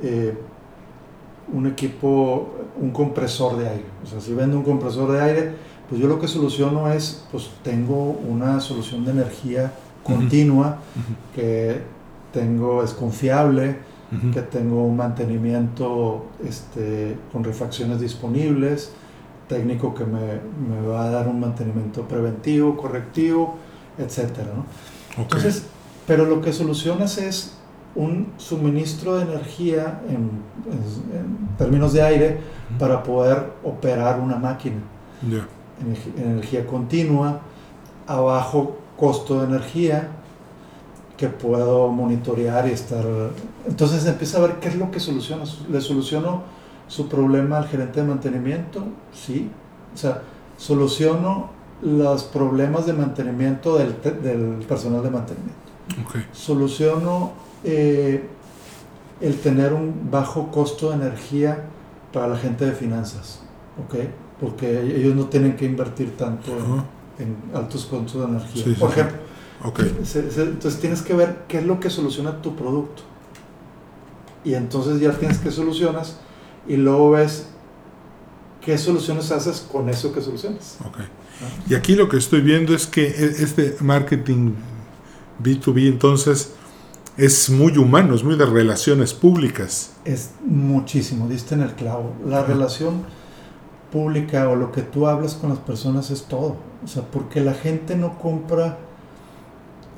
eh, 0.04 0.38
un 1.52 1.66
equipo, 1.66 2.54
un 2.80 2.92
compresor 2.92 3.58
de 3.58 3.68
aire. 3.68 3.86
O 4.04 4.06
sea, 4.06 4.22
si 4.22 4.32
vendo 4.36 4.58
un 4.58 4.64
compresor 4.64 5.12
de 5.14 5.22
aire, 5.24 5.56
pues 5.90 6.00
yo 6.00 6.08
lo 6.08 6.20
que 6.20 6.28
soluciono 6.28 6.94
es, 6.94 7.26
pues 7.32 7.50
tengo 7.64 8.12
una 8.30 8.60
solución 8.60 9.06
de 9.06 9.12
energía 9.12 9.74
continua, 10.04 10.78
que 11.34 11.82
tengo, 12.32 12.84
es 12.84 12.92
confiable, 12.92 13.78
que 14.34 14.42
tengo 14.42 14.84
un 14.84 14.98
mantenimiento 14.98 16.26
este, 16.46 17.18
con 17.32 17.46
refacciones 17.46 18.02
disponibles, 18.02 18.92
técnico 19.48 19.94
que 19.94 20.04
me, 20.04 20.40
me, 20.70 20.86
va 20.86 21.06
a 21.06 21.10
dar 21.10 21.30
un 21.30 21.40
mantenimiento 21.40 22.08
preventivo, 22.08 22.76
correctivo, 22.76 23.56
etcétera, 23.98 24.50
¿no? 24.54 24.66
Entonces, 25.22 25.66
pero 26.08 26.26
lo 26.26 26.42
que 26.42 26.52
solucionas 26.52 27.18
es 27.18 27.54
un 27.96 28.34
suministro 28.38 29.18
de 29.18 29.24
energía 29.24 30.02
en, 30.10 30.30
términos 31.58 31.94
de 31.94 32.02
aire 32.02 32.38
para 32.80 33.04
poder 33.04 33.52
operar 33.64 34.20
una 34.20 34.38
máquina. 34.38 34.82
energía 36.18 36.66
continua, 36.66 37.42
a 38.08 38.20
bajo 38.20 38.78
costo 38.98 39.40
de 39.42 39.48
energía, 39.48 40.10
que 41.18 41.28
puedo 41.28 41.90
monitorear 41.90 42.68
y 42.68 42.72
estar... 42.72 43.06
Entonces 43.68 44.06
empieza 44.06 44.38
a 44.38 44.42
ver 44.42 44.56
qué 44.60 44.70
es 44.70 44.76
lo 44.76 44.92
que 44.92 45.00
soluciona. 45.00 45.44
¿Le 45.70 45.82
soluciono 45.82 46.44
su 46.88 47.08
problema 47.08 47.58
al 47.58 47.68
gerente 47.68 48.02
de 48.02 48.08
mantenimiento? 48.08 48.84
Sí. 49.14 49.50
O 49.94 49.98
sea, 49.98 50.22
soluciono 50.58 51.50
los 51.82 52.24
problemas 52.24 52.86
de 52.86 52.94
mantenimiento 52.94 53.78
del, 53.78 53.96
del 54.22 54.66
personal 54.68 55.04
de 55.04 55.10
mantenimiento. 55.10 55.62
Okay. 56.08 56.28
Soluciono 56.32 57.32
eh, 57.64 58.24
el 59.20 59.40
tener 59.40 59.74
un 59.74 60.10
bajo 60.10 60.52
costo 60.52 60.90
de 60.90 60.96
energía 60.96 61.66
para 62.12 62.28
la 62.28 62.38
gente 62.38 62.66
de 62.66 62.74
finanzas, 62.74 63.42
¿okay? 63.86 64.10
porque 64.40 64.82
ellos 64.82 65.16
no 65.16 65.26
tienen 65.26 65.56
que 65.56 65.66
invertir 65.66 66.18
tanto 66.18 66.52
en, 67.20 67.36
altos 67.54 67.86
costos 67.86 68.22
de 68.22 68.28
energía. 68.28 68.76
Por 68.80 68.90
ejemplo, 68.90 69.18
entonces 69.64 70.80
tienes 70.80 71.04
que 71.04 71.14
ver 71.14 71.44
qué 71.48 71.60
es 71.60 71.66
lo 71.66 71.80
que 71.80 71.92
soluciona 71.92 72.42
tu 72.42 72.56
producto. 72.56 73.04
Y 74.44 74.54
entonces 74.54 75.00
ya 75.00 75.12
tienes 75.12 75.38
qué 75.40 75.52
solucionas 75.52 76.18
y 76.68 76.78
luego 76.78 77.12
ves 77.12 77.48
qué 78.62 78.78
soluciones 78.78 79.32
haces 79.32 79.66
con 79.72 79.90
eso 79.90 80.14
que 80.14 80.22
solucionas. 80.22 80.78
Okay. 80.88 81.06
Y 81.70 81.76
aquí 81.76 81.96
lo 81.96 82.08
que 82.08 82.18
estoy 82.18 82.42
viendo 82.42 82.74
es 82.76 82.86
que 82.86 83.08
e, 83.08 83.26
este 83.44 83.76
marketing 83.80 84.54
B2B 85.42 85.88
entonces 85.88 86.54
es 87.18 87.50
muy 87.50 87.78
humano, 87.78 88.16
es 88.16 88.24
muy 88.24 88.36
de 88.36 88.46
relaciones 88.46 89.14
públicas. 89.14 89.94
Es 90.06 90.32
muchísimo, 90.46 91.28
diste 91.28 91.56
en 91.56 91.62
el 91.62 91.74
clavo. 91.74 92.14
La 92.26 92.44
relación 92.44 93.04
pública 93.92 94.50
o 94.50 94.56
lo 94.56 94.72
que 94.72 94.82
tú 94.82 95.08
hablas 95.08 95.36
con 95.36 95.50
las 95.50 95.60
personas 95.60 96.10
es 96.12 96.24
todo. 96.24 96.58
O 96.84 96.88
sea, 96.88 97.04
porque 97.04 97.42
la 97.42 97.54
gente 97.54 97.96
no 97.96 98.18
compra, 98.18 98.78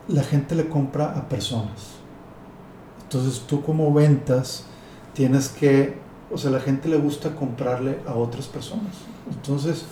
la 0.08 0.24
gente 0.24 0.56
le 0.56 0.68
compra 0.68 1.18
a 1.18 1.30
personas. 1.30 2.03
Entonces 3.14 3.44
tú 3.48 3.62
como 3.62 3.94
ventas 3.94 4.64
tienes 5.14 5.50
que, 5.50 5.96
o 6.32 6.38
sea, 6.38 6.50
la 6.50 6.60
gente 6.60 6.90
le 6.90 6.98
gusta 6.98 7.36
comprarle 7.36 8.00
a 8.08 8.16
otras 8.16 8.48
personas. 8.48 8.96
Entonces 9.30 9.86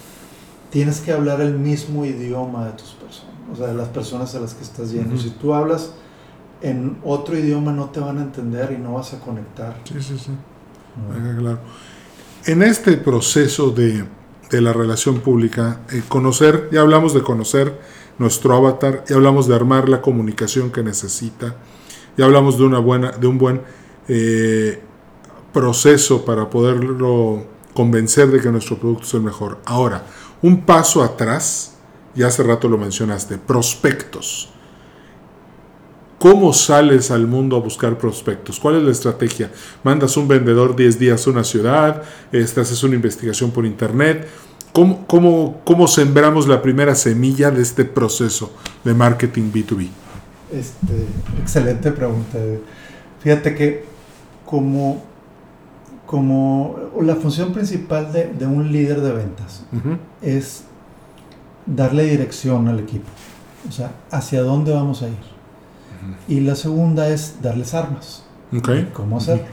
tienes 0.72 1.02
que 1.02 1.12
hablar 1.12 1.40
el 1.42 1.54
mismo 1.54 2.04
idioma 2.06 2.66
de 2.66 2.72
tus 2.72 2.94
personas, 2.94 3.36
o 3.52 3.56
sea, 3.56 3.68
de 3.68 3.76
las 3.76 3.90
personas 3.90 4.34
a 4.34 4.40
las 4.40 4.56
que 4.56 4.64
estás 4.64 4.92
yendo. 4.92 5.18
Si 5.18 5.30
tú 5.30 5.54
hablas 5.54 5.92
en 6.62 6.98
otro 7.04 7.38
idioma 7.38 7.72
no 7.72 7.90
te 7.90 8.00
van 8.00 8.18
a 8.18 8.22
entender 8.24 8.72
y 8.72 8.82
no 8.82 8.94
vas 8.94 9.14
a 9.14 9.20
conectar. 9.20 9.78
Sí, 9.84 10.02
sí, 10.02 10.18
sí. 10.18 10.32
claro. 11.38 11.60
En 12.46 12.64
este 12.64 12.98
proceso 12.98 13.70
de, 13.70 14.04
de 14.50 14.62
la 14.62 14.74
relación 14.74 15.20
pública, 15.20 15.82
eh, 15.92 16.02
conocer, 16.08 16.70
ya 16.72 16.82
hablamos 16.82 17.14
de 17.14 17.22
conocer 17.22 17.80
nuestro 18.18 18.56
avatar, 18.56 19.04
ya 19.08 19.16
hablamos 19.16 19.48
de 19.48 19.56
armar 19.56 19.90
la 19.90 20.02
comunicación 20.02 20.72
que 20.72 20.82
necesita, 20.82 21.56
ya 22.18 22.26
hablamos 22.26 22.58
de, 22.58 22.64
una 22.64 22.80
buena, 22.80 23.12
de 23.12 23.28
un 23.28 23.38
buen 23.38 23.62
eh, 24.08 24.82
proceso 25.54 26.26
para 26.26 26.50
poderlo 26.50 27.46
convencer 27.74 28.30
de 28.30 28.42
que 28.42 28.50
nuestro 28.50 28.78
producto 28.78 29.06
es 29.06 29.14
el 29.14 29.22
mejor. 29.22 29.60
Ahora, 29.66 30.06
un 30.42 30.62
paso 30.66 31.04
atrás, 31.04 31.76
ya 32.16 32.28
hace 32.28 32.44
rato 32.44 32.68
lo 32.68 32.78
mencionaste, 32.78 33.38
prospectos. 33.38 34.50
¿Cómo 36.20 36.54
sales 36.54 37.10
al 37.10 37.26
mundo 37.26 37.56
a 37.56 37.60
buscar 37.60 37.98
prospectos? 37.98 38.60
¿Cuál 38.60 38.76
es 38.78 38.84
la 38.84 38.92
estrategia? 38.92 39.52
¿Mandas 39.84 40.18
un 40.18 40.28
vendedor 40.28 40.76
10 40.76 41.00
días 41.00 41.26
a 41.26 41.32
una 41.32 41.44
ciudad? 41.44 42.04
Este, 42.32 42.62
¿Haces 42.62 42.84
una 42.84 42.94
investigación 42.94 43.50
por 43.50 43.66
internet? 43.66 44.28
¿Cómo, 44.72 45.08
cómo, 45.08 45.62
cómo 45.64 45.88
sembramos 45.88 46.48
la 46.48 46.62
primera 46.62 46.94
semilla 46.94 47.50
de 47.50 47.64
este 47.64 47.86
proceso 47.86 48.54
de 48.84 48.94
marketing 48.94 49.52
B2B? 49.52 49.90
Este, 50.52 51.08
excelente 51.40 51.92
pregunta. 51.92 52.38
Fíjate 53.20 53.56
que 53.56 53.86
como, 54.46 55.02
como 56.06 56.76
la 57.02 57.16
función 57.16 57.54
principal 57.54 58.12
de, 58.12 58.26
de 58.34 58.46
un 58.46 58.72
líder 58.72 59.02
de 59.02 59.12
ventas 59.14 59.64
es 60.22 60.64
darle 61.66 62.04
dirección 62.06 62.68
al 62.68 62.80
equipo. 62.80 63.08
O 63.68 63.72
sea, 63.72 63.92
hacia 64.10 64.42
dónde 64.42 64.74
vamos 64.74 65.02
a 65.04 65.08
ir. 65.08 65.32
Y 66.28 66.40
la 66.40 66.56
segunda 66.56 67.08
es 67.10 67.36
darles 67.42 67.74
armas. 67.76 68.24
¿Cómo 68.92 69.18
hacerlo? 69.18 69.46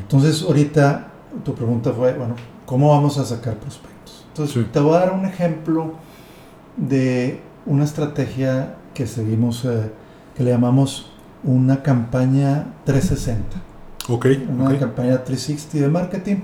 Entonces, 0.00 0.42
ahorita 0.42 1.08
tu 1.44 1.54
pregunta 1.54 1.92
fue, 1.92 2.14
bueno, 2.14 2.34
¿cómo 2.64 2.88
vamos 2.90 3.18
a 3.18 3.24
sacar 3.24 3.56
prospectos? 3.58 4.24
Entonces, 4.28 4.72
te 4.72 4.80
voy 4.80 4.96
a 4.96 5.00
dar 5.00 5.12
un 5.12 5.26
ejemplo 5.26 5.92
de 6.76 7.40
una 7.66 7.84
estrategia 7.84 8.76
que 8.94 9.06
seguimos, 9.06 9.64
eh, 9.66 9.90
que 10.36 10.44
le 10.44 10.50
llamamos 10.50 11.10
una 11.42 11.82
campaña 11.82 12.66
360. 12.84 13.56
Ok. 14.08 14.26
Una 14.48 14.78
campaña 14.78 15.24
360 15.24 15.78
de 15.78 15.88
marketing. 15.88 16.36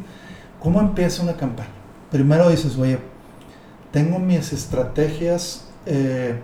¿Cómo 0.60 0.80
empieza 0.80 1.22
una 1.22 1.36
campaña? 1.36 1.70
Primero 2.10 2.48
dices, 2.48 2.76
oye, 2.78 2.98
tengo 3.90 4.18
mis 4.18 4.52
estrategias 4.52 5.68
eh, 5.86 6.40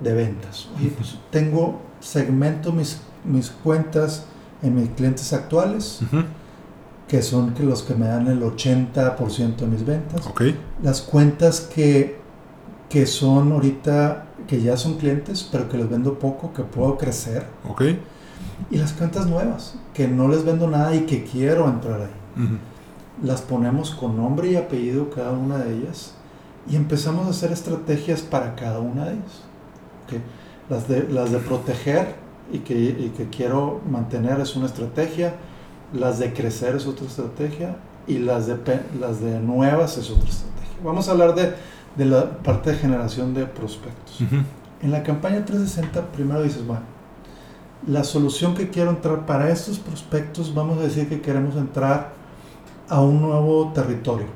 de 0.00 0.14
ventas. 0.14 0.68
Oye, 0.76 0.90
pues 0.90 1.18
tengo 1.30 1.80
segmento 2.00 2.72
mis, 2.72 3.00
mis 3.24 3.50
cuentas 3.50 4.24
en 4.62 4.74
mis 4.74 4.90
clientes 4.90 5.32
actuales, 5.32 6.00
que 7.06 7.22
son 7.22 7.54
que 7.54 7.62
los 7.62 7.82
que 7.82 7.94
me 7.94 8.06
dan 8.06 8.26
el 8.28 8.42
80% 8.42 9.56
de 9.56 9.66
mis 9.66 9.84
ventas. 9.84 10.26
Las 10.82 11.00
cuentas 11.00 11.60
que, 11.60 12.18
que 12.88 13.06
son 13.06 13.52
ahorita, 13.52 14.26
que 14.48 14.60
ya 14.60 14.76
son 14.76 14.94
clientes, 14.94 15.46
pero 15.52 15.68
que 15.68 15.76
les 15.76 15.88
vendo 15.88 16.18
poco, 16.18 16.52
que 16.52 16.62
puedo 16.62 16.96
crecer. 16.96 17.46
Y 18.70 18.78
las 18.78 18.92
cuentas 18.94 19.26
nuevas, 19.26 19.74
que 19.94 20.08
no 20.08 20.26
les 20.26 20.44
vendo 20.44 20.68
nada 20.68 20.94
y 20.94 21.00
que 21.00 21.22
quiero 21.22 21.68
entrar 21.68 22.00
ahí. 22.00 22.58
Las 23.22 23.42
ponemos 23.42 23.90
con 23.90 24.16
nombre 24.16 24.50
y 24.50 24.56
apellido 24.56 25.10
cada 25.10 25.32
una 25.32 25.58
de 25.58 25.76
ellas 25.76 26.14
y 26.68 26.76
empezamos 26.76 27.26
a 27.26 27.30
hacer 27.30 27.52
estrategias 27.52 28.22
para 28.22 28.54
cada 28.54 28.80
una 28.80 29.04
de 29.04 29.12
ellas. 29.12 29.42
Las 30.70 30.88
de, 30.88 31.08
las 31.08 31.30
de 31.30 31.38
proteger 31.38 32.14
y 32.50 32.60
que, 32.60 32.74
y 32.74 33.12
que 33.16 33.28
quiero 33.28 33.80
mantener 33.90 34.40
es 34.40 34.56
una 34.56 34.66
estrategia, 34.66 35.34
las 35.92 36.18
de 36.18 36.32
crecer 36.32 36.76
es 36.76 36.86
otra 36.86 37.06
estrategia 37.06 37.76
y 38.06 38.18
las 38.18 38.46
de, 38.46 38.56
las 38.98 39.20
de 39.20 39.40
nuevas 39.40 39.98
es 39.98 40.10
otra 40.10 40.28
estrategia. 40.28 40.76
Vamos 40.82 41.08
a 41.08 41.12
hablar 41.12 41.34
de, 41.34 41.54
de 41.98 42.04
la 42.04 42.30
parte 42.38 42.70
de 42.70 42.78
generación 42.78 43.34
de 43.34 43.44
prospectos. 43.44 44.20
En 44.80 44.92
la 44.92 45.02
campaña 45.02 45.44
360 45.44 46.12
primero 46.12 46.42
dices, 46.42 46.64
bueno, 46.64 46.82
la 47.86 48.04
solución 48.04 48.54
que 48.54 48.70
quiero 48.70 48.90
entrar 48.90 49.26
para 49.26 49.50
estos 49.50 49.80
prospectos, 49.80 50.54
vamos 50.54 50.78
a 50.78 50.82
decir 50.82 51.08
que 51.08 51.20
queremos 51.20 51.56
entrar 51.56 52.12
a 52.88 53.00
un 53.00 53.20
nuevo 53.20 53.72
territorio. 53.72 54.26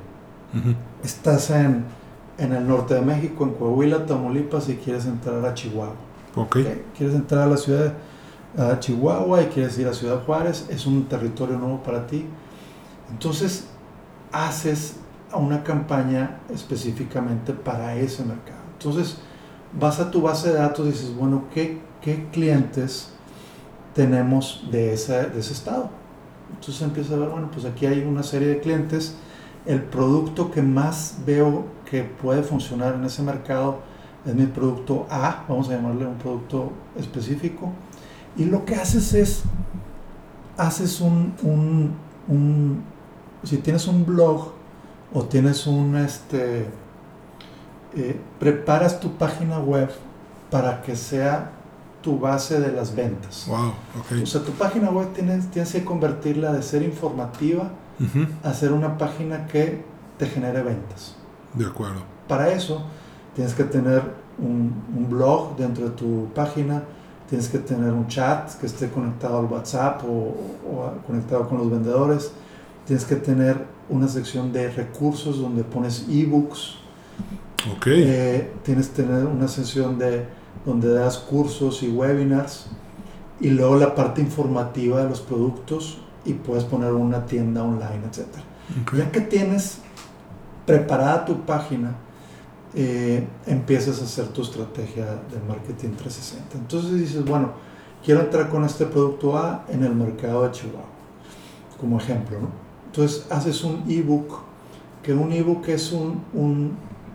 Estás 1.05 1.51
en, 1.51 1.85
en 2.37 2.53
el 2.53 2.67
norte 2.67 2.95
de 2.95 3.01
México, 3.01 3.45
en 3.45 3.55
Coahuila, 3.55 4.07
Tamaulipas, 4.07 4.69
y 4.69 4.75
quieres 4.75 5.07
entrar 5.07 5.45
a 5.45 5.55
Chihuahua. 5.55 5.95
Okay. 6.35 6.85
Quieres 6.97 7.15
entrar 7.15 7.43
a 7.43 7.47
la 7.47 7.57
ciudad 7.57 7.95
de 8.57 8.81
Chihuahua 8.81 9.43
y 9.43 9.47
quieres 9.47 9.79
ir 9.79 9.87
a 9.87 9.95
Ciudad 9.95 10.25
Juárez, 10.25 10.67
es 10.69 10.85
un 10.85 11.05
territorio 11.05 11.57
nuevo 11.57 11.83
para 11.83 12.07
ti. 12.07 12.27
Entonces, 13.11 13.69
haces 14.33 14.97
una 15.37 15.63
campaña 15.63 16.41
específicamente 16.51 17.53
para 17.53 17.95
ese 17.97 18.25
mercado. 18.25 18.61
Entonces, 18.79 19.19
vas 19.79 20.01
a 20.01 20.11
tu 20.11 20.23
base 20.23 20.49
de 20.49 20.55
datos 20.55 20.87
y 20.87 20.91
dices, 20.91 21.15
bueno, 21.17 21.45
¿qué, 21.53 21.81
qué 22.01 22.29
clientes 22.31 23.13
tenemos 23.95 24.67
de 24.71 24.93
ese, 24.95 25.29
de 25.29 25.41
ese 25.41 25.53
estado? 25.53 25.91
Entonces 26.51 26.83
empiezas 26.83 27.13
a 27.13 27.17
ver, 27.17 27.29
bueno, 27.31 27.51
pues 27.51 27.65
aquí 27.65 27.87
hay 27.87 28.01
una 28.01 28.23
serie 28.23 28.49
de 28.49 28.61
clientes. 28.61 29.15
El 29.65 29.83
producto 29.83 30.51
que 30.51 30.63
más 30.63 31.19
veo 31.25 31.67
que 31.89 32.03
puede 32.03 32.43
funcionar 32.43 32.95
en 32.95 33.05
ese 33.05 33.23
mercado 33.23 33.79
es 34.27 34.35
mi 34.35 34.47
producto 34.47 35.07
A, 35.11 35.45
vamos 35.49 35.69
a 35.69 35.73
llamarle 35.77 36.07
un 36.07 36.17
producto 36.17 36.73
específico, 36.97 37.73
y 38.37 38.45
lo 38.45 38.65
que 38.65 38.77
haces 38.77 39.13
es, 39.15 39.43
haces 40.57 41.01
un, 41.01 41.35
un, 42.29 42.83
si 43.43 43.59
tienes 43.59 43.87
un 43.87 44.07
blog 44.07 44.53
o 45.15 45.25
tienes 45.25 45.67
un, 45.67 45.97
este, 45.97 46.67
eh, 47.95 48.21
preparas 48.39 49.01
tu 49.01 49.13
página 49.17 49.59
web 49.59 49.91
para 50.51 50.83
que 50.83 50.97
sea 50.97 51.51
tu 52.03 52.19
base 52.19 52.61
de 52.61 52.73
las 52.73 52.95
ventas. 52.95 53.47
Wow, 53.49 54.23
O 54.23 54.27
sea, 54.27 54.43
tu 54.43 54.53
página 54.53 54.91
web 54.91 55.13
tienes, 55.15 55.51
tienes 55.51 55.73
que 55.73 55.85
convertirla 55.85 56.53
de 56.53 56.63
ser 56.63 56.83
informativa 56.83 57.71
a 58.43 58.53
ser 58.53 58.73
una 58.73 58.99
página 58.99 59.47
que 59.47 59.85
te 60.19 60.27
genere 60.27 60.63
ventas. 60.63 61.15
De 61.55 61.65
acuerdo. 61.65 62.03
Para 62.27 62.49
eso, 62.51 62.83
tienes 63.35 63.55
que 63.55 63.65
tener 63.65 64.03
un, 64.39 65.09
blog 65.09 65.57
dentro 65.57 65.85
de 65.85 65.91
tu 65.91 66.29
página, 66.35 66.83
tienes 67.29 67.49
que 67.49 67.59
tener 67.59 67.93
un 67.93 68.09
chat 68.09 68.53
que 68.59 68.67
esté 68.67 68.91
conectado 68.91 69.39
al 69.39 69.45
WhatsApp 69.45 70.03
o, 70.05 70.35
conectado 71.07 71.49
con 71.49 71.59
los 71.59 71.71
vendedores, 71.71 72.33
tienes 72.87 73.05
que 73.05 73.17
tener 73.17 73.65
una 73.89 74.09
sección 74.09 74.53
de 74.53 74.71
recursos 74.71 75.39
donde 75.39 75.65
pones 75.65 76.07
ebooks, 76.09 76.77
okay. 77.77 78.03
Eh, 78.07 78.53
tienes 78.63 78.89
que 78.89 79.03
tener 79.03 79.27
una 79.27 79.49
sección 79.49 79.99
de 79.99 80.27
donde 80.65 80.93
das 80.93 81.19
cursos 81.19 81.83
y 81.83 81.89
webinars 81.89 82.67
y 83.41 83.51
luego 83.51 83.77
la 83.77 83.95
parte 83.95 84.21
informativa 84.21 85.03
de 85.03 85.09
los 85.09 85.21
productos 85.21 85.99
y 86.25 86.35
puedes 86.35 86.65
poner 86.65 86.93
una 86.93 87.27
tienda 87.27 87.65
online, 87.65 88.03
etc. 88.07 88.27
Ya 88.97 89.11
que 89.11 89.21
tienes 89.21 89.79
preparada 90.65 91.25
tu 91.25 91.41
página, 91.41 91.95
eh, 92.75 93.27
empiezas 93.47 94.01
a 94.01 94.05
hacer 94.05 94.29
tu 94.29 94.43
estrategia 94.43 95.05
de 95.05 95.41
marketing 95.47 95.91
360. 95.91 96.59
Entonces 96.59 96.95
dices, 96.95 97.25
bueno, 97.25 97.53
quiero 98.05 98.21
entrar 98.21 98.49
con 98.49 98.65
este 98.65 98.87
producto 98.87 99.37
A 99.37 99.65
en 99.69 99.83
el 99.83 99.95
mercado 99.95 100.45
de 100.45 100.53
Chihuahua, 100.53 100.87
como 101.81 101.99
ejemplo. 101.99 102.41
¿no? 102.41 102.62
Entonces 102.93 103.25
haces 103.31 103.65
un 103.65 103.85
ebook, 103.91 104.41
que 105.03 105.15
un 105.15 105.33
ebook 105.33 105.67
es 105.69 105.93
un, 105.93 106.73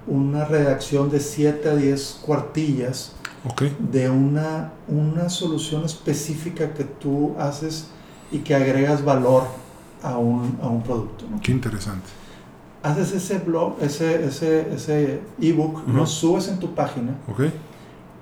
una 0.07 0.43
redacción 0.45 1.11
de 1.11 1.19
7 1.19 1.69
a 1.69 1.75
10 1.75 2.21
cuartillas 2.25 3.13
de 3.79 4.09
una, 4.09 4.73
una 4.87 5.29
solución 5.29 5.85
específica 5.85 6.73
que 6.73 6.83
tú 6.83 7.35
haces 7.37 7.89
y 8.31 8.39
que 8.39 8.55
agregas 8.55 9.05
valor 9.05 9.43
a 10.01 10.17
un, 10.17 10.57
a 10.63 10.67
un 10.67 10.81
producto. 10.81 11.25
¿no? 11.29 11.39
Qué 11.41 11.51
interesante. 11.51 12.07
Haces 12.81 13.11
ese 13.13 13.37
blog, 13.37 13.75
ese, 13.79 14.25
ese, 14.25 14.73
ese 14.73 15.21
ebook, 15.39 15.87
lo 15.87 16.07
subes 16.07 16.47
en 16.47 16.57
tu 16.57 16.73
página 16.73 17.15
Ok. 17.31 17.43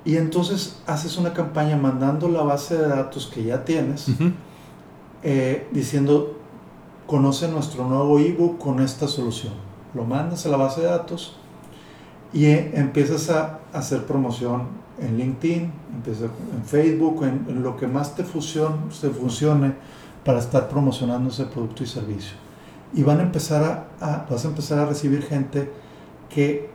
y 0.04 0.18
entonces 0.18 0.82
haces 0.88 1.18
una 1.18 1.34
campaña 1.34 1.78
mandando 1.78 2.28
la 2.28 2.41
base 2.44 2.76
de 2.78 2.88
datos 2.89 3.32
que 3.34 3.46
ya 3.46 3.63
tienes, 3.63 4.10
Ujú. 4.10 4.32
eh, 5.24 5.68
diciendo, 5.72 6.35
conoce 7.08 7.48
nuestro 7.48 7.88
nuevo 7.88 8.20
ebook 8.20 8.58
con 8.58 8.80
esta 8.80 9.08
solución. 9.08 9.54
Lo 9.94 10.04
mandas 10.04 10.46
a 10.46 10.50
la 10.50 10.58
base 10.58 10.82
de 10.82 10.88
datos 10.88 11.38
y 12.34 12.46
eh, 12.46 12.72
empiezas 12.76 13.30
a 13.30 13.60
hacer 13.74 14.06
promoción 14.06 14.63
en 15.00 15.18
LinkedIn, 15.18 15.62
en 16.06 16.63
Facebook, 16.65 17.24
en, 17.24 17.62
lo 17.63 17.78
que 17.78 17.88
más 17.88 18.15
te, 18.15 18.24
fusión, 18.24 18.89
te 19.00 19.10
funcione 19.10 19.74
para 20.24 20.39
estar 20.39 20.68
promocionando 20.70 21.30
ese 21.30 21.46
producto 21.46 21.84
y 21.84 21.88
servicio. 21.88 22.36
Y 22.94 23.04
van 23.04 23.20
a 23.20 23.24
empezar 23.24 23.88
a- 24.02 24.26
vas 24.30 24.46
a 24.46 24.48
empezar 24.48 24.80
a 24.80 24.86
recibir 24.86 25.22
gente 25.24 25.72
que 26.30 26.70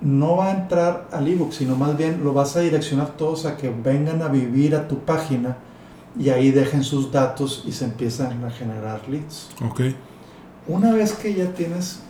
no 0.00 0.36
va 0.36 0.46
a 0.48 0.50
entrar 0.62 1.08
al 1.12 1.26
ebook, 1.28 1.52
sino 1.52 1.76
más 1.76 1.96
bien 1.96 2.22
lo 2.24 2.32
vas 2.32 2.56
a 2.56 2.60
direccionar 2.60 3.08
todos 3.16 3.46
a 3.46 3.56
que 3.56 3.70
vengan 3.70 4.22
a 4.22 4.28
vivir 4.28 4.74
a 4.74 4.88
tu 4.88 4.98
página 5.00 5.56
y 6.18 6.30
ahí 6.30 6.50
dejen 6.50 6.84
sus 6.84 7.10
datos 7.10 7.64
y 7.66 7.72
se 7.72 7.84
empiezan 7.86 8.44
a 8.44 8.50
generar 8.50 9.00
leads. 9.08 9.48
Ok. 9.64 9.80
Una 10.68 10.92
vez 10.92 11.12
que 11.12 11.34
ya 11.34 11.52
tienes 11.52 12.00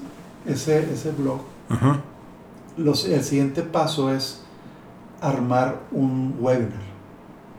ese, 0.47 0.93
ese 0.93 1.11
blog, 1.13 1.41
Ajá. 1.69 2.01
los- 2.77 3.07
el 3.07 3.23
siguiente 3.25 3.63
paso 3.63 4.13
es 4.13 4.43
armar 5.21 5.81
un 5.91 6.37
webinar. 6.39 6.85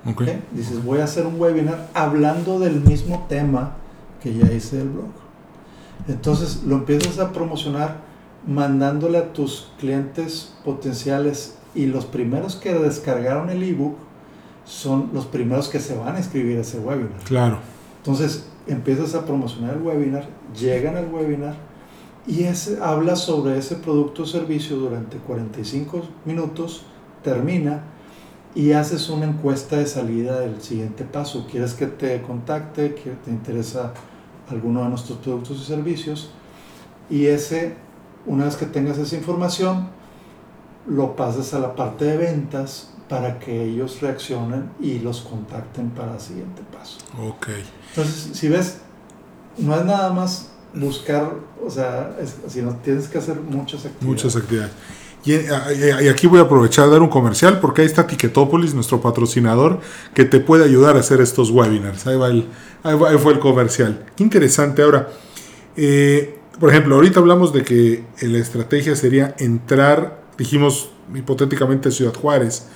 Ok. 0.05 0.21
¿ok? 0.21 0.27
Dices, 0.51 0.83
voy 0.85 0.99
a 0.99 1.05
hacer 1.05 1.25
un 1.25 1.39
webinar 1.41 1.89
hablando 1.93 2.59
del 2.59 2.79
mismo 2.81 3.25
tema 3.27 3.75
que 4.21 4.33
ya 4.35 4.51
hice 4.51 4.77
del 4.77 4.89
blog. 4.89 5.09
Entonces 6.07 6.61
lo 6.63 6.75
empiezas 6.75 7.17
a 7.19 7.31
promocionar 7.33 7.97
mandándole 8.47 9.17
a 9.17 9.33
tus 9.33 9.71
clientes 9.79 10.53
potenciales 10.63 11.55
y 11.73 11.87
los 11.87 12.05
primeros 12.05 12.55
que 12.55 12.73
descargaron 12.73 13.49
el 13.49 13.63
ebook 13.63 13.95
son 14.65 15.11
los 15.13 15.25
primeros 15.25 15.69
que 15.69 15.79
se 15.79 15.95
van 15.95 16.15
a 16.15 16.17
inscribir 16.17 16.57
a 16.57 16.61
ese 16.61 16.79
webinar. 16.79 17.19
Claro. 17.23 17.59
Entonces 17.97 18.47
empiezas 18.67 19.15
a 19.15 19.25
promocionar 19.25 19.75
el 19.75 19.81
webinar, 19.81 20.27
llegan 20.59 20.97
al 20.97 21.11
webinar 21.13 21.55
y 22.27 22.43
ese, 22.43 22.79
habla 22.81 23.15
sobre 23.15 23.57
ese 23.57 23.75
producto 23.75 24.23
o 24.23 24.25
servicio 24.25 24.77
durante 24.77 25.17
45 25.17 26.01
minutos, 26.25 26.83
termina 27.23 27.83
y 28.55 28.71
haces 28.71 29.09
una 29.09 29.25
encuesta 29.25 29.77
de 29.77 29.85
salida 29.85 30.39
del 30.39 30.61
siguiente 30.61 31.03
paso. 31.03 31.45
¿Quieres 31.49 31.73
que 31.73 31.85
te 31.85 32.21
contacte? 32.23 32.95
¿Que 32.95 33.11
te 33.11 33.29
interesa 33.29 33.93
alguno 34.49 34.83
de 34.83 34.89
nuestros 34.89 35.19
productos 35.19 35.61
y 35.61 35.65
servicios? 35.65 36.31
Y 37.09 37.27
ese, 37.27 37.75
una 38.25 38.45
vez 38.45 38.55
que 38.55 38.65
tengas 38.65 38.97
esa 38.97 39.15
información, 39.15 39.89
lo 40.87 41.15
pasas 41.15 41.53
a 41.53 41.59
la 41.59 41.75
parte 41.75 42.05
de 42.05 42.17
ventas 42.17 42.94
para 43.09 43.37
que 43.39 43.63
ellos 43.65 44.01
reaccionen 44.01 44.69
y 44.81 44.99
los 44.99 45.21
contacten 45.21 45.89
para 45.91 46.15
el 46.15 46.19
siguiente 46.19 46.61
paso. 46.73 46.97
Ok. 47.27 47.47
Entonces, 47.89 48.29
si 48.37 48.47
ves, 48.49 48.77
no 49.57 49.75
es 49.75 49.85
nada 49.85 50.11
más 50.11 50.49
buscar, 50.73 51.33
o 51.65 51.69
sea, 51.69 52.15
es- 52.21 52.35
sino 52.47 52.75
tienes 52.77 53.07
que 53.07 53.17
hacer 53.19 53.39
muchas 53.39 53.85
actividades. 53.85 54.05
Muchas 54.07 54.35
actividades. 54.35 54.71
Y, 55.23 55.33
eh, 55.33 56.03
y 56.03 56.07
aquí 56.07 56.27
voy 56.27 56.37
a 56.39 56.43
aprovechar 56.43 56.85
a 56.85 56.87
dar 56.89 57.01
un 57.01 57.09
comercial 57.09 57.59
porque 57.59 57.81
ahí 57.81 57.87
está 57.87 58.05
Ticketopolis, 58.05 58.73
nuestro 58.75 59.01
patrocinador, 59.01 59.79
que 60.13 60.23
te 60.25 60.39
puede 60.39 60.65
ayudar 60.65 60.97
a 60.97 60.99
hacer 60.99 61.19
estos 61.21 61.49
webinars. 61.49 62.05
Ahí, 62.05 62.15
va 62.17 62.27
el, 62.27 62.45
ahí, 62.83 62.95
va- 62.97 63.09
ahí 63.09 63.17
fue 63.17 63.33
el 63.33 63.39
comercial. 63.39 64.05
Qué 64.15 64.23
interesante. 64.23 64.83
Ahora, 64.83 65.09
eh, 65.77 66.37
por 66.59 66.69
ejemplo, 66.69 66.95
ahorita 66.95 67.19
hablamos 67.19 67.53
de 67.53 67.63
que 67.63 68.03
la 68.21 68.37
estrategia 68.37 68.95
sería 68.95 69.33
entrar, 69.39 70.21
dijimos 70.37 70.89
hipotéticamente 71.13 71.89
Ciudad 71.91 72.13
Juárez. 72.13 72.67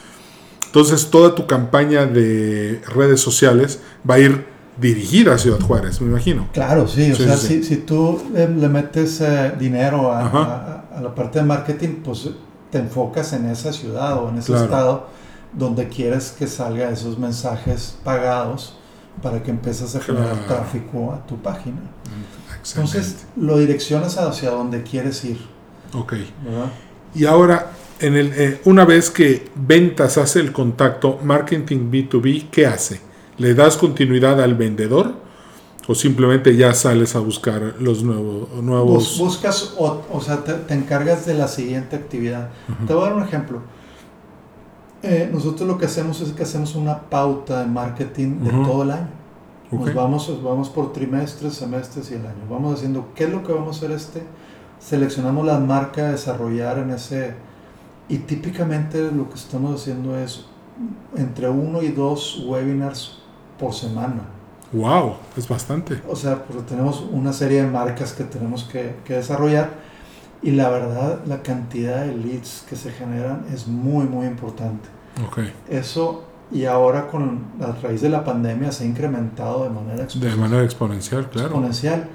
Entonces, 0.70 1.10
toda 1.10 1.34
tu 1.34 1.48
campaña 1.48 2.06
de 2.06 2.80
redes 2.94 3.20
sociales 3.22 3.80
va 4.08 4.16
a 4.16 4.20
ir 4.20 4.46
dirigida 4.80 5.34
a 5.34 5.38
Ciudad 5.40 5.60
Juárez, 5.60 6.00
me 6.00 6.08
imagino. 6.08 6.48
Claro, 6.54 6.88
sí, 6.88 7.12
o 7.12 7.16
Sí, 7.16 7.24
sea, 7.24 7.36
sí. 7.38 7.48
Si, 7.48 7.64
si 7.64 7.78
tú 7.78 8.22
eh, 8.36 8.48
le 8.56 8.70
metes 8.70 9.20
eh, 9.20 9.52
dinero 9.60 10.12
a, 10.14 10.22
a- 10.28 10.86
a 10.98 11.02
la 11.02 11.14
parte 11.16 11.40
de 11.40 11.46
marketing, 11.46 12.02
pues 12.04 12.30
te 12.72 12.78
enfocas 12.78 13.34
en 13.34 13.48
esa 13.50 13.74
ciudad 13.74 14.18
o 14.24 14.30
en 14.30 14.38
ese 14.38 14.48
Claro. 14.52 14.64
estado 14.66 15.08
donde 15.54 15.88
quieres 15.90 16.32
que 16.38 16.46
salga 16.48 16.90
esos 16.92 17.18
mensajes 17.18 17.98
pagados 18.04 18.78
para 19.24 19.42
que 19.42 19.50
empieces 19.50 19.96
a 19.96 20.00
generar 20.02 20.38
Claro. 20.46 20.46
tráfico 20.62 21.12
a 21.14 21.26
tu 21.26 21.36
página. 21.38 21.80
Entonces, 22.76 23.26
lo 23.36 23.58
direccionas 23.58 24.18
hacia 24.18 24.52
donde 24.52 24.84
quieres 24.84 25.26
ir, 25.26 25.40
ok. 25.94 26.14
¿verdad? 26.46 26.66
Y 27.16 27.26
ahora, 27.26 27.72
en 28.00 28.16
el, 28.16 28.34
eh, 28.36 28.62
una 28.66 28.86
vez 28.86 29.10
que 29.10 29.50
ventas 29.56 30.18
hace 30.18 30.40
el 30.40 30.52
contacto, 30.52 31.20
marketing 31.24 31.92
B2B, 31.92 32.50
¿qué 32.50 32.66
hace? 32.66 33.02
¿Le 33.38 33.54
das 33.54 33.78
continuidad 33.78 34.42
al 34.42 34.56
vendedor 34.56 35.14
o 35.88 35.96
simplemente 35.96 36.56
ya 36.56 36.74
sales 36.74 37.16
a 37.16 37.20
buscar 37.20 37.76
los 37.80 38.04
nuevos... 38.04 38.50
Nuevos 38.62 39.18
buscas, 39.18 39.74
o, 39.78 40.04
o 40.12 40.22
sea, 40.22 40.44
te, 40.44 40.54
te 40.54 40.74
encargas 40.76 41.26
de 41.26 41.34
la 41.34 41.48
siguiente 41.48 41.96
actividad. 41.96 42.50
Te 42.86 42.94
voy 42.94 43.04
a 43.04 43.06
dar 43.08 43.16
un 43.16 43.24
ejemplo. 43.24 43.62
Eh, 45.02 45.30
nosotros 45.32 45.68
lo 45.68 45.78
que 45.78 45.86
hacemos 45.86 46.20
es 46.22 46.34
que 46.34 46.44
hacemos 46.44 46.76
una 46.76 47.00
pauta 47.10 47.62
de 47.62 47.68
marketing 47.68 48.40
de 48.42 48.52
todo 48.52 48.84
el 48.84 48.92
año. 48.92 49.08
Nos 49.72 49.94
vamos, 49.94 50.28
nos 50.30 50.44
vamos 50.44 50.70
por 50.70 50.92
trimestres, 50.94 51.54
semestres 51.54 52.12
y 52.12 52.16
el 52.16 52.26
año. 52.26 52.44
Vamos 52.50 52.76
haciendo 52.76 53.10
qué 53.16 53.26
es 53.26 53.30
lo 53.30 53.44
que 53.44 53.54
vamos 53.54 53.76
a 53.76 53.80
hacer 53.80 53.92
este. 53.92 54.24
Seleccionamos 54.80 55.46
la 55.46 55.60
marca 55.60 56.08
a 56.08 56.12
desarrollar 56.12 56.80
en 56.80 56.92
ese. 56.92 57.34
Y 58.10 58.18
típicamente 58.20 59.12
lo 59.12 59.30
que 59.30 59.36
estamos 59.36 59.80
haciendo 59.80 60.18
es 60.18 60.46
entre 61.16 61.50
uno 61.50 61.82
y 61.82 61.90
dos 61.90 62.44
webinars 62.48 63.20
por 63.60 63.74
semana. 63.74 64.24
¡Wow! 64.72 65.16
Es 65.38 65.48
bastante. 65.48 66.02
O 66.08 66.16
sea, 66.16 66.44
porque 66.44 66.64
tenemos 66.64 67.04
una 67.12 67.34
serie 67.34 67.62
de 67.64 67.68
marcas 67.70 68.14
que 68.14 68.24
tenemos 68.24 68.64
que, 68.64 68.96
que 69.06 69.16
desarrollar 69.16 69.70
y 70.42 70.52
la 70.52 70.70
verdad 70.70 71.20
la 71.26 71.42
cantidad 71.42 72.06
de 72.06 72.16
leads 72.16 72.66
que 72.70 72.76
se 72.76 72.92
generan 72.92 73.46
es 73.54 73.68
muy 73.68 74.06
muy 74.06 74.26
importante. 74.28 74.88
Ok. 75.28 75.40
Eso 75.70 76.24
y 76.52 76.66
ahora 76.66 77.08
con 77.08 77.42
la 77.60 77.74
raíz 77.74 78.02
de 78.02 78.10
la 78.10 78.24
pandemia 78.24 78.72
se 78.72 78.84
ha 78.84 78.88
incrementado 78.88 79.64
de 79.66 79.70
manera 79.70 79.98
De 79.98 80.04
exponencial. 80.04 80.40
manera 80.40 80.64
exponencial, 80.64 81.30
claro. 81.30 81.48
exponencial. 81.48 82.10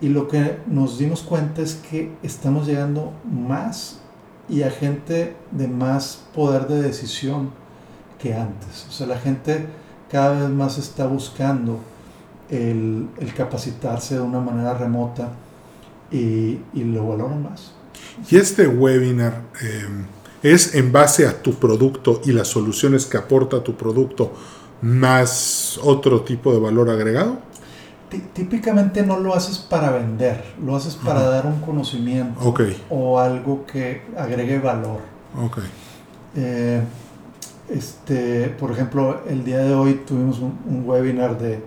Y 0.00 0.10
lo 0.10 0.28
que 0.28 0.58
nos 0.66 0.98
dimos 0.98 1.22
cuenta 1.22 1.62
es 1.62 1.74
que 1.74 2.12
estamos 2.22 2.66
llegando 2.66 3.12
más 3.24 4.00
y 4.48 4.62
a 4.62 4.70
gente 4.70 5.34
de 5.50 5.68
más 5.68 6.22
poder 6.34 6.68
de 6.68 6.82
decisión 6.82 7.50
que 8.18 8.34
antes. 8.34 8.86
O 8.88 8.92
sea, 8.92 9.06
la 9.06 9.18
gente 9.18 9.66
cada 10.10 10.40
vez 10.40 10.50
más 10.50 10.78
está 10.78 11.06
buscando 11.06 11.80
el, 12.48 13.08
el 13.18 13.34
capacitarse 13.34 14.14
de 14.14 14.20
una 14.20 14.40
manera 14.40 14.74
remota 14.74 15.30
y, 16.10 16.60
y 16.72 16.84
lo 16.84 17.08
valoran 17.08 17.42
más. 17.42 17.72
Y 18.30 18.36
este 18.36 18.66
webinar 18.66 19.42
eh, 19.62 19.86
es 20.42 20.74
en 20.74 20.92
base 20.92 21.26
a 21.26 21.42
tu 21.42 21.54
producto 21.54 22.20
y 22.24 22.32
las 22.32 22.48
soluciones 22.48 23.06
que 23.06 23.16
aporta 23.16 23.62
tu 23.62 23.74
producto 23.76 24.32
más 24.82 25.78
otro 25.82 26.22
tipo 26.22 26.52
de 26.52 26.60
valor 26.60 26.90
agregado. 26.90 27.38
Tí- 28.10 28.22
Típicamente 28.32 29.02
no 29.04 29.18
lo 29.18 29.34
haces 29.34 29.58
para 29.58 29.90
vender, 29.90 30.44
lo 30.64 30.76
haces 30.76 30.94
para 30.94 31.22
dar 31.22 31.46
un 31.46 31.60
conocimiento 31.60 32.38
o 32.90 33.18
algo 33.18 33.64
que 33.66 34.02
agregue 34.16 34.58
valor. 34.58 35.00
ok. 35.44 35.58
Eh, 36.36 36.82
este, 37.68 38.48
por 38.60 38.70
ejemplo, 38.70 39.22
el 39.28 39.42
día 39.44 39.58
de 39.58 39.74
hoy 39.74 40.02
tuvimos 40.06 40.38
un, 40.38 40.56
un 40.68 40.82
webinar 40.88 41.36
de, 41.38 41.60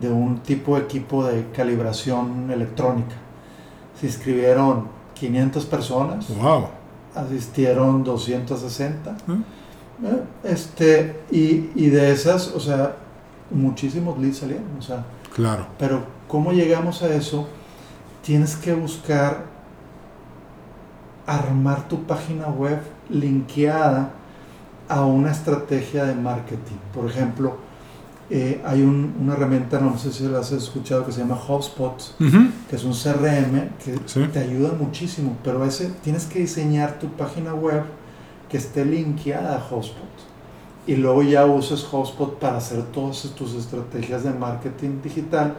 de 0.00 0.08
un 0.08 0.38
tipo 0.38 0.76
de 0.76 0.82
equipo 0.84 1.24
de 1.24 1.46
calibración 1.54 2.50
electrónica. 2.50 3.14
Se 4.00 4.06
inscribieron 4.06 4.88
500 5.14 5.66
personas, 5.66 6.28
¡Wow! 6.40 6.68
asistieron 7.14 8.02
260. 8.04 9.10
¿Eh? 9.10 9.14
eh, 10.04 10.22
Este, 10.44 11.20
y, 11.30 11.70
y 11.74 11.88
de 11.90 12.12
esas, 12.12 12.48
o 12.48 12.60
sea, 12.60 12.96
muchísimos 13.50 14.18
leads 14.18 14.38
salieron. 14.38 14.64
O 14.78 14.82
sea, 14.82 15.04
Claro. 15.36 15.66
pero 15.78 16.02
¿cómo 16.28 16.50
llegamos 16.52 17.02
a 17.02 17.14
eso? 17.14 17.46
Tienes 18.22 18.56
que 18.56 18.72
buscar 18.74 19.44
armar 21.26 21.88
tu 21.88 22.04
página 22.04 22.46
web 22.48 22.80
linkeada 23.10 24.10
a 24.88 25.04
una 25.04 25.30
estrategia 25.32 26.04
de 26.04 26.14
marketing. 26.14 26.76
Por 26.94 27.06
ejemplo, 27.10 27.56
eh, 28.30 28.60
hay 28.64 28.82
un- 28.82 29.14
una 29.20 29.34
herramienta, 29.34 29.78
no 29.80 29.98
sé 29.98 30.12
si 30.12 30.24
la 30.26 30.38
has 30.40 30.52
escuchado, 30.52 31.04
que 31.04 31.12
se 31.12 31.20
llama 31.20 31.36
HubSpot, 31.48 32.00
que 32.68 32.76
es 32.76 32.84
un 32.84 32.94
CRM 32.94 33.70
que 33.84 33.98
Sí. 34.06 34.24
te 34.32 34.38
ayuda 34.38 34.72
muchísimo, 34.78 35.36
pero 35.44 35.64
ese 35.64 35.90
tienes 36.02 36.24
que 36.26 36.40
diseñar 36.40 36.98
tu 36.98 37.08
página 37.08 37.54
web 37.54 37.82
que 38.48 38.56
esté 38.56 38.84
linkeada 38.84 39.56
a 39.56 39.58
HubSpot. 39.74 40.06
Y 40.86 40.96
luego 40.96 41.22
ya 41.22 41.46
usas 41.46 41.86
HubSpot 41.92 42.38
para 42.38 42.58
hacer 42.58 42.82
todas 42.84 43.22
tus 43.36 43.54
estrategias 43.54 44.22
de 44.22 44.30
marketing 44.30 45.00
digital 45.02 45.54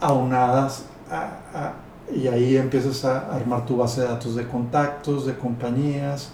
aunadas 0.00 0.86
y 2.14 2.28
ahí 2.28 2.56
empiezas 2.56 3.04
a 3.04 3.34
armar 3.34 3.66
tu 3.66 3.76
base 3.76 4.02
de 4.02 4.08
datos 4.08 4.34
de 4.34 4.46
contactos, 4.46 5.26
de 5.26 5.36
compañías, 5.36 6.30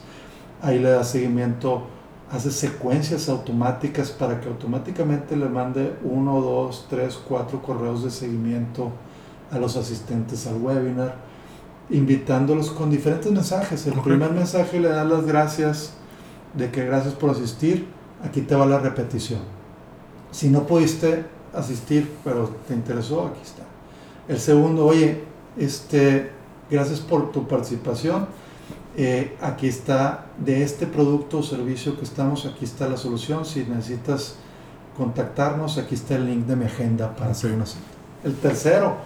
ahí 0.63 0.79
le 0.79 0.91
das 0.91 1.11
seguimiento, 1.11 1.87
haces 2.31 2.55
secuencias 2.55 3.29
automáticas 3.29 4.11
para 4.11 4.41
que 4.41 4.49
automáticamente 4.49 5.37
le 5.37 5.49
mande 5.49 5.95
uno, 6.03 6.41
dos, 6.41 6.87
tres, 6.91 7.19
cuatro 7.29 7.63
correos 7.63 8.03
de 8.05 8.11
seguimiento 8.11 8.91
a 9.51 9.59
los 9.59 9.77
asistentes 9.77 10.47
al 10.47 10.57
webinar, 10.57 11.15
invitándolos 11.91 12.71
con 12.71 12.91
diferentes 12.91 13.31
mensajes. 13.31 13.87
El 13.87 14.01
primer 14.01 14.33
mensaje 14.33 14.81
le 14.81 14.89
da 14.89 15.05
las 15.05 15.25
gracias 15.25 15.95
de 16.55 16.71
que 16.71 16.85
gracias 16.85 17.15
por 17.15 17.31
asistir, 17.31 17.87
aquí 18.25 18.43
te 18.43 18.55
va 18.55 18.67
la 18.67 18.79
repetición. 18.79 19.41
Si 20.31 20.49
no 20.49 20.67
pudiste 20.67 21.25
asistir, 21.55 22.11
pero 22.25 22.49
te 22.67 22.75
interesó, 22.75 23.27
aquí 23.27 23.41
está. 23.43 23.63
El 24.29 24.39
segundo, 24.39 24.87
oye, 24.87 25.25
este, 25.57 26.31
gracias 26.71 27.01
por 27.01 27.33
tu 27.33 27.47
participación. 27.47 28.27
Eh, 28.97 29.37
aquí 29.41 29.69
está 29.69 30.27
de 30.39 30.63
este 30.63 30.87
producto 30.87 31.39
o 31.39 31.43
servicio 31.43 31.97
que 31.97 32.05
estamos, 32.05 32.47
aquí 32.47 32.65
está 32.65 32.89
la 32.89 32.97
solución. 32.97 33.45
Si 33.45 33.65
necesitas 33.65 34.37
contactarnos, 34.97 35.79
aquí 35.79 35.95
está 35.95 36.17
el 36.17 36.27
link 36.27 36.47
de 36.47 36.57
mi 36.57 36.65
agenda 36.65 37.15
para 37.15 37.31
hacer 37.31 37.53
una 37.53 37.65
cita. 37.65 37.81
El 38.25 38.35
tercero, 38.35 38.97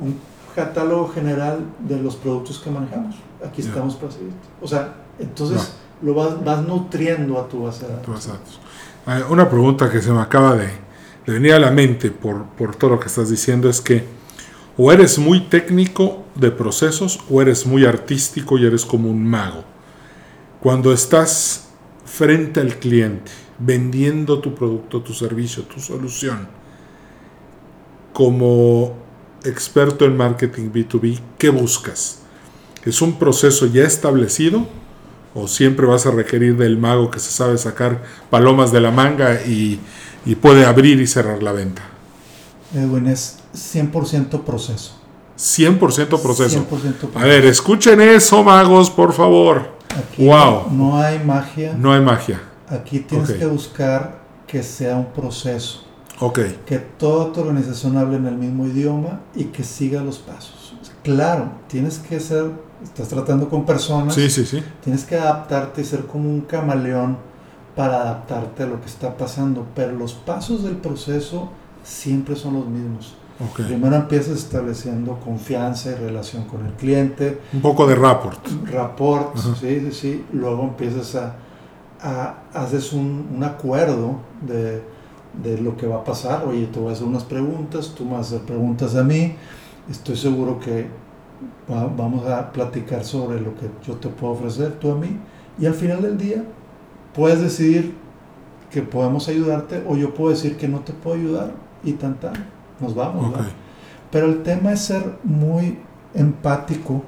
un 0.00 0.18
catálogo 0.54 1.08
general 1.08 1.64
de 1.80 1.96
los 1.98 2.16
productos 2.16 2.58
que 2.58 2.70
manejamos. 2.70 3.16
Aquí 3.44 3.62
estamos 3.62 3.96
para 3.96 4.12
seguirte. 4.12 4.36
O 4.60 4.68
sea, 4.68 4.94
entonces 5.18 5.72
lo 6.02 6.14
vas, 6.14 6.44
vas, 6.44 6.66
nutriendo 6.66 7.38
a 7.38 7.48
tu 7.48 7.64
base 7.64 7.86
de 7.86 7.92
datos. 7.92 8.60
Una 9.30 9.48
pregunta 9.48 9.90
que 9.90 10.02
se 10.02 10.12
me 10.12 10.20
acaba 10.20 10.54
de, 10.54 10.66
de 11.26 11.32
venir 11.32 11.54
a 11.54 11.58
la 11.58 11.70
mente 11.70 12.10
por, 12.10 12.44
por 12.44 12.76
todo 12.76 12.90
lo 12.90 13.00
que 13.00 13.06
estás 13.06 13.30
diciendo 13.30 13.68
es 13.68 13.80
que 13.80 14.04
o 14.76 14.92
eres 14.92 15.18
muy 15.18 15.40
técnico 15.40 16.24
de 16.36 16.52
procesos 16.52 17.18
o 17.28 17.42
eres 17.42 17.66
muy 17.66 17.84
artístico 17.84 18.56
y 18.58 18.64
eres 18.64 18.84
como 18.84 19.10
un 19.10 19.24
mago. 19.24 19.64
Cuando 20.60 20.92
estás 20.92 21.68
frente 22.04 22.60
al 22.60 22.76
cliente, 22.76 23.32
vendiendo 23.58 24.38
tu 24.38 24.54
producto, 24.54 25.02
tu 25.02 25.12
servicio, 25.12 25.64
tu 25.64 25.80
solución, 25.80 26.48
como 28.12 28.96
experto 29.44 30.04
en 30.04 30.16
marketing 30.16 30.70
B2B, 30.70 31.20
¿qué 31.38 31.50
buscas? 31.50 32.20
¿Es 32.84 33.02
un 33.02 33.18
proceso 33.18 33.66
ya 33.66 33.84
establecido? 33.84 34.66
¿O 35.40 35.46
siempre 35.46 35.86
vas 35.86 36.04
a 36.06 36.10
requerir 36.10 36.56
del 36.56 36.78
mago 36.78 37.10
que 37.10 37.20
se 37.20 37.30
sabe 37.30 37.56
sacar 37.58 38.02
palomas 38.28 38.72
de 38.72 38.80
la 38.80 38.90
manga 38.90 39.34
y, 39.46 39.80
puede 40.42 40.66
abrir 40.66 41.00
y 41.00 41.06
cerrar 41.06 41.42
la 41.42 41.52
venta? 41.52 41.82
Edwin, 42.74 43.06
es 43.06 43.38
100% 43.54 44.42
proceso. 44.42 44.92
100% 45.38 45.78
proceso. 45.78 46.18
100% 46.18 46.64
proceso. 46.66 47.10
A 47.14 47.24
ver, 47.24 47.44
escuchen 47.46 48.00
eso, 48.00 48.42
magos, 48.42 48.90
por 48.90 49.12
favor. 49.12 49.78
Aquí 49.96 50.26
wow. 50.26 50.70
no, 50.72 51.00
hay 51.00 51.20
magia. 51.20 51.74
No 51.78 51.92
hay 51.92 52.00
magia. 52.00 52.40
Aquí 52.68 53.00
tienes 53.00 53.30
que 53.30 53.46
buscar 53.46 54.18
que 54.46 54.62
sea 54.62 54.96
un 54.96 55.12
proceso. 55.12 55.84
Ok. 56.20 56.40
Que 56.66 56.78
toda 56.78 57.32
tu 57.32 57.40
organización 57.40 57.96
hable 57.96 58.16
en 58.16 58.26
el 58.26 58.36
mismo 58.36 58.66
idioma 58.66 59.20
y 59.36 59.44
que 59.44 59.62
siga 59.62 60.02
los 60.02 60.18
pasos. 60.18 60.74
Claro, 61.04 61.52
tienes 61.68 61.98
que 61.98 62.18
ser, 62.18 62.50
estás 62.82 63.08
tratando 63.08 63.48
con 63.48 63.64
personas. 63.64 64.14
Sí, 64.14 64.30
sí, 64.30 64.44
sí. 64.44 64.62
Tienes 64.82 65.04
que 65.04 65.16
adaptarte 65.16 65.82
y 65.82 65.84
ser 65.84 66.06
como 66.06 66.28
un 66.28 66.42
camaleón 66.42 67.18
para 67.74 68.02
adaptarte 68.02 68.64
a 68.64 68.66
lo 68.66 68.80
que 68.80 68.86
está 68.86 69.16
pasando. 69.16 69.66
Pero 69.74 69.92
los 69.92 70.14
pasos 70.14 70.64
del 70.64 70.76
proceso 70.76 71.50
siempre 71.84 72.36
son 72.36 72.54
los 72.54 72.66
mismos. 72.66 73.14
Primero 73.54 73.94
empiezas 73.94 74.38
estableciendo 74.38 75.20
confianza 75.20 75.92
y 75.92 75.94
relación 75.94 76.44
con 76.44 76.66
el 76.66 76.72
cliente. 76.72 77.40
Un 77.52 77.60
poco 77.60 77.86
de 77.86 77.94
rapport. 77.94 78.40
Rapport, 78.68 79.36
sí, 79.36 79.80
sí, 79.80 79.92
sí. 79.92 80.24
Luego 80.32 80.64
empiezas 80.64 81.14
a, 81.14 81.36
a 82.02 82.34
haces 82.52 82.92
un, 82.92 83.28
un 83.36 83.44
acuerdo 83.44 84.16
de, 84.40 84.82
de, 85.40 85.58
lo 85.60 85.76
que 85.76 85.86
va 85.86 85.98
a 85.98 86.04
pasar. 86.04 86.44
Oye, 86.46 86.66
te 86.66 86.80
voy 86.80 86.90
a 86.90 86.92
hacer 86.94 87.06
unas 87.06 87.22
preguntas, 87.22 87.94
tú 87.96 88.04
me 88.04 88.12
vas 88.12 88.32
a 88.32 88.36
hacer 88.36 88.46
preguntas 88.46 88.96
a 88.96 89.04
mí. 89.04 89.36
Estoy 89.88 90.16
seguro 90.16 90.58
que 90.58 90.88
vamos 91.68 92.26
a 92.26 92.50
platicar 92.52 93.04
sobre 93.04 93.40
lo 93.40 93.54
que 93.54 93.70
yo 93.86 93.94
te 93.94 94.08
puedo 94.08 94.34
ofrecer, 94.34 94.72
tú 94.72 94.92
a 94.92 94.96
mí. 94.96 95.18
Y 95.58 95.66
al 95.66 95.74
final 95.74 96.02
del 96.02 96.18
día 96.18 96.44
puedes 97.14 97.40
decidir 97.40 97.94
que 98.70 98.82
podemos 98.82 99.28
ayudarte 99.28 99.82
o 99.88 99.96
yo 99.96 100.14
puedo 100.14 100.30
decir 100.30 100.56
que 100.56 100.68
no 100.68 100.80
te 100.80 100.92
puedo 100.92 101.16
ayudar 101.16 101.52
y 101.82 101.92
tan 101.92 102.14
tan 102.14 102.34
nos 102.80 102.94
vamos. 102.94 103.34
Pero 104.10 104.26
el 104.26 104.42
tema 104.42 104.72
es 104.72 104.80
ser 104.80 105.18
muy 105.24 105.78
empático 106.14 107.02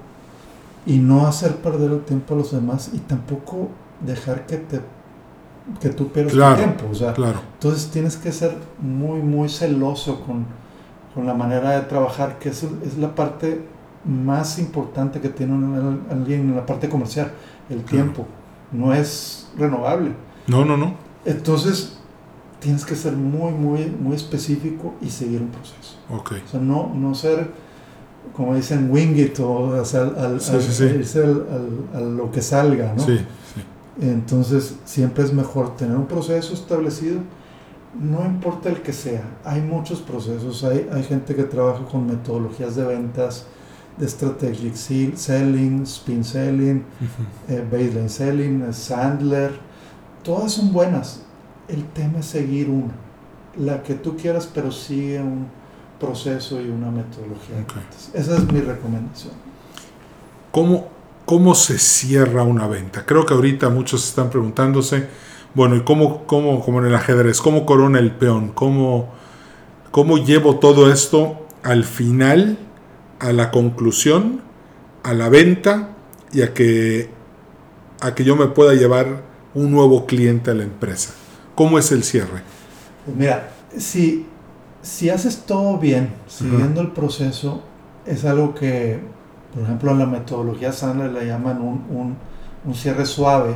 y 0.86 0.98
no 0.98 1.26
hacer 1.26 1.56
perder 1.56 1.90
el 1.92 2.00
tiempo 2.04 2.34
a 2.34 2.38
los 2.38 2.52
demás 2.52 2.90
y 2.92 2.98
tampoco 2.98 3.68
dejar 4.04 4.46
que 4.46 4.56
te 4.56 4.80
que 5.80 5.90
tú 5.90 6.08
pierdas 6.08 6.32
tu 6.32 6.56
tiempo. 6.56 6.86
O 6.90 6.94
sea, 6.94 7.14
Entonces 7.54 7.90
tienes 7.90 8.16
que 8.16 8.32
ser 8.32 8.56
muy, 8.80 9.20
muy 9.20 9.48
celoso 9.48 10.20
con, 10.22 10.46
con 11.14 11.26
la 11.26 11.34
manera 11.34 11.72
de 11.72 11.82
trabajar, 11.82 12.38
que 12.38 12.48
es, 12.48 12.64
es, 12.84 12.98
la 12.98 13.14
parte 13.14 13.62
más 14.04 14.58
importante 14.58 15.20
que 15.20 15.28
tiene 15.28 15.54
alguien 16.10 16.40
en 16.40 16.56
la 16.56 16.64
parte 16.64 16.88
comercial, 16.88 17.32
el 17.68 17.82
tiempo. 17.84 18.26
No 18.72 18.94
es 18.94 19.50
renovable. 19.58 20.12
No, 20.46 20.64
no, 20.64 20.76
no. 20.76 20.94
Entonces, 21.24 21.98
tienes 22.60 22.84
que 22.84 22.94
ser 22.94 23.12
muy, 23.14 23.52
muy, 23.52 23.86
muy 23.86 24.14
específico 24.16 24.94
y 25.00 25.10
seguir 25.10 25.40
un 25.40 25.48
proceso. 25.48 25.96
Okay. 26.08 26.42
O 26.46 26.48
sea, 26.48 26.60
no, 26.60 26.92
no 26.94 27.14
ser, 27.14 27.50
como 28.36 28.54
dicen, 28.54 28.90
wing 28.90 29.16
it 29.16 29.38
o 29.40 29.74
hacer 29.80 30.02
al, 30.16 30.40
a 31.94 32.00
lo 32.00 32.30
que 32.30 32.42
salga, 32.42 32.94
¿no? 32.94 33.04
Sí, 33.04 33.18
sí. 33.18 33.62
Entonces, 34.00 34.76
siempre 34.84 35.24
es 35.24 35.32
mejor 35.32 35.76
tener 35.76 35.96
un 35.96 36.06
proceso 36.06 36.54
establecido, 36.54 37.20
no 37.98 38.24
importa 38.24 38.68
el 38.68 38.82
que 38.82 38.92
sea. 38.92 39.24
Hay 39.44 39.60
muchos 39.60 40.00
procesos, 40.00 40.62
hay, 40.64 40.88
hay 40.92 41.02
gente 41.02 41.34
que 41.34 41.42
trabaja 41.42 41.84
con 41.84 42.06
metodologías 42.06 42.76
de 42.76 42.84
ventas, 42.84 43.46
strategic 44.08 44.76
selling, 45.16 45.82
spin 45.84 46.24
selling, 46.24 46.84
eh, 47.48 47.64
baseline 47.70 48.08
selling, 48.08 48.72
Sandler, 48.72 49.52
todas 50.22 50.52
son 50.52 50.72
buenas 50.72 51.22
el 51.72 51.84
tema 51.86 52.18
es 52.18 52.26
seguir 52.26 52.68
una, 52.68 52.92
la 53.58 53.82
que 53.82 53.94
tú 53.94 54.16
quieras, 54.16 54.48
pero 54.52 54.72
sigue 54.72 55.20
un 55.20 55.46
proceso 55.98 56.60
y 56.60 56.68
una 56.68 56.90
metodología. 56.90 57.64
Esa 58.14 58.36
es 58.36 58.52
mi 58.52 58.60
recomendación. 58.60 59.34
¿Cómo, 60.50 60.88
¿Cómo 61.24 61.54
se 61.54 61.78
cierra 61.78 62.42
una 62.42 62.66
venta? 62.66 63.06
Creo 63.06 63.24
que 63.24 63.34
ahorita 63.34 63.68
muchos 63.68 64.06
están 64.06 64.30
preguntándose, 64.30 65.08
bueno, 65.54 65.76
¿y 65.76 65.82
cómo, 65.82 66.26
cómo 66.26 66.60
como 66.60 66.80
en 66.80 66.86
el 66.86 66.94
ajedrez, 66.94 67.40
cómo 67.40 67.66
corona 67.66 67.98
el 67.98 68.12
peón? 68.12 68.50
¿Cómo, 68.52 69.08
¿Cómo 69.90 70.18
llevo 70.18 70.58
todo 70.58 70.90
esto 70.90 71.46
al 71.62 71.84
final, 71.84 72.58
a 73.20 73.33
la 73.33 73.50
conclusión, 73.50 74.40
a 75.02 75.14
la 75.14 75.28
venta 75.28 75.90
y 76.33 76.42
a 76.42 76.52
que, 76.54 77.11
a 78.00 78.14
que 78.14 78.24
yo 78.24 78.35
me 78.35 78.46
pueda 78.46 78.74
llevar 78.74 79.22
un 79.54 79.70
nuevo 79.70 80.06
cliente 80.06 80.50
a 80.50 80.54
la 80.54 80.64
empresa? 80.64 81.12
¿Cómo 81.54 81.78
es 81.78 81.92
el 81.92 82.02
cierre? 82.02 82.42
Pues 83.04 83.16
mira, 83.16 83.50
si, 83.76 84.26
si 84.83 85.11
haces 85.11 85.44
todo 85.46 85.78
bien, 85.78 86.12
siguiendo 86.26 86.80
el 86.80 86.92
proceso, 86.92 87.62
es 88.06 88.24
algo 88.24 88.54
que, 88.54 89.00
por 89.54 89.64
ejemplo, 89.64 89.90
en 89.92 89.98
la 89.98 90.06
metodología 90.06 90.72
Sandler 90.72 91.12
le 91.12 91.26
llaman 91.26 91.61
un, 91.61 92.16
un, 92.64 92.74
cierre 92.74 93.06
suave, 93.06 93.54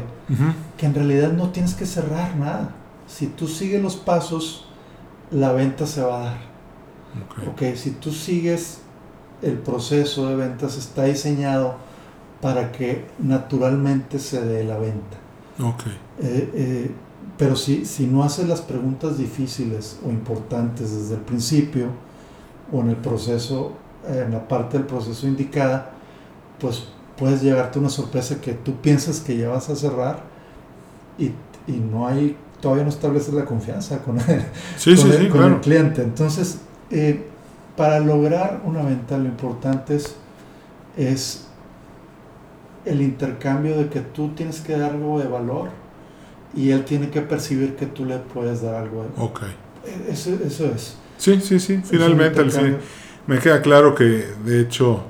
que 0.77 0.87
en 0.87 0.95
realidad 0.95 1.33
no 1.33 1.51
tienes 1.51 1.75
que 1.75 1.87
cerrar 1.87 2.37
nada. 2.37 2.75
Si 3.07 3.27
tú 3.27 3.47
sigues 3.47 3.83
los 3.83 3.97
pasos, 3.97 4.67
la 5.31 5.53
venta 5.53 5.87
se 5.87 6.03
va 6.03 6.21
a 6.21 6.25
dar. 6.25 6.55
Okay. 7.53 7.77
si 7.77 7.93
tú 7.93 8.11
sigues 8.11 8.81
el 9.45 9.59
proceso 9.59 10.29
de 10.29 10.37
ventas, 10.37 10.77
está 10.77 11.05
diseñado 11.05 11.77
para 12.41 12.73
que 12.73 13.07
naturalmente 13.19 14.19
se 14.19 14.45
dé 14.45 14.65
la 14.65 14.79
venta. 14.79 15.17
Okay. 15.59 15.93
Eh, 16.21 16.51
eh, 16.55 16.91
pero 17.37 17.57
si, 17.57 17.85
si 17.85 18.07
no 18.07 18.23
haces 18.23 18.49
las 18.49 18.61
preguntas 18.61 19.19
difíciles 19.19 19.99
o 20.07 20.11
importantes 20.11 20.95
desde 20.95 21.15
el 21.15 21.21
principio 21.21 21.89
o 22.73 22.81
en 22.81 22.91
el 22.91 22.97
proceso, 22.97 23.73
en 24.07 24.33
la 24.33 24.47
parte 24.47 24.79
del 24.79 24.87
proceso 24.87 25.27
indicada, 25.27 25.93
pues 26.61 26.85
puedes 27.17 27.43
llevarte 27.43 27.79
una 27.79 27.89
sorpresa 27.89 28.41
que 28.41 28.53
tú 28.53 28.77
piensas 28.77 29.21
que 29.21 29.37
ya 29.37 29.49
vas 29.49 29.69
a 29.71 29.77
cerrar 29.77 30.23
y, 31.19 31.27
y 31.67 31.79
no 31.79 32.07
hay, 32.07 32.37
todavía 32.61 32.85
no 32.85 32.91
estableces 32.91 33.35
la 33.35 33.45
confianza 33.45 33.99
con 34.03 34.19
el, 34.19 35.31
con 35.31 35.45
el, 35.45 35.61
cliente. 35.61 36.03
Entonces, 36.03 36.59
eh, 36.91 37.29
para 37.77 38.01
lograr 38.01 38.61
una 38.65 38.83
venta 38.83 39.19
lo 39.19 39.25
importante 39.27 39.97
es, 39.97 40.15
es 40.97 41.47
el 42.85 43.01
intercambio 43.03 43.77
de 43.77 43.89
que 43.89 44.01
tú 44.01 44.29
tienes 44.31 44.61
que 44.61 44.77
dar 44.77 44.93
algo 44.93 45.19
de 45.19 45.27
valor 45.27 45.71
y 46.55 46.71
él 46.71 46.85
tiene 46.85 47.11
que 47.11 47.21
percibir 47.21 47.75
que 47.77 47.87
tú 47.87 48.05
le 48.05 48.19
puedes 48.19 48.63
dar 48.63 48.75
algo 48.75 49.03
a 49.03 49.05
él. 49.07 49.11
Ok. 49.17 49.41
Eso, 50.09 50.31
eso 50.47 50.67
es. 50.67 50.97
Sí, 51.17 51.41
sí, 51.41 51.59
sí. 51.59 51.81
Finalmente, 51.85 52.41
al 52.41 52.51
fin- 52.51 52.77
me 53.27 53.39
queda 53.39 53.61
claro 53.63 53.95
que, 53.95 54.05
de 54.45 54.61
hecho, 54.61 55.03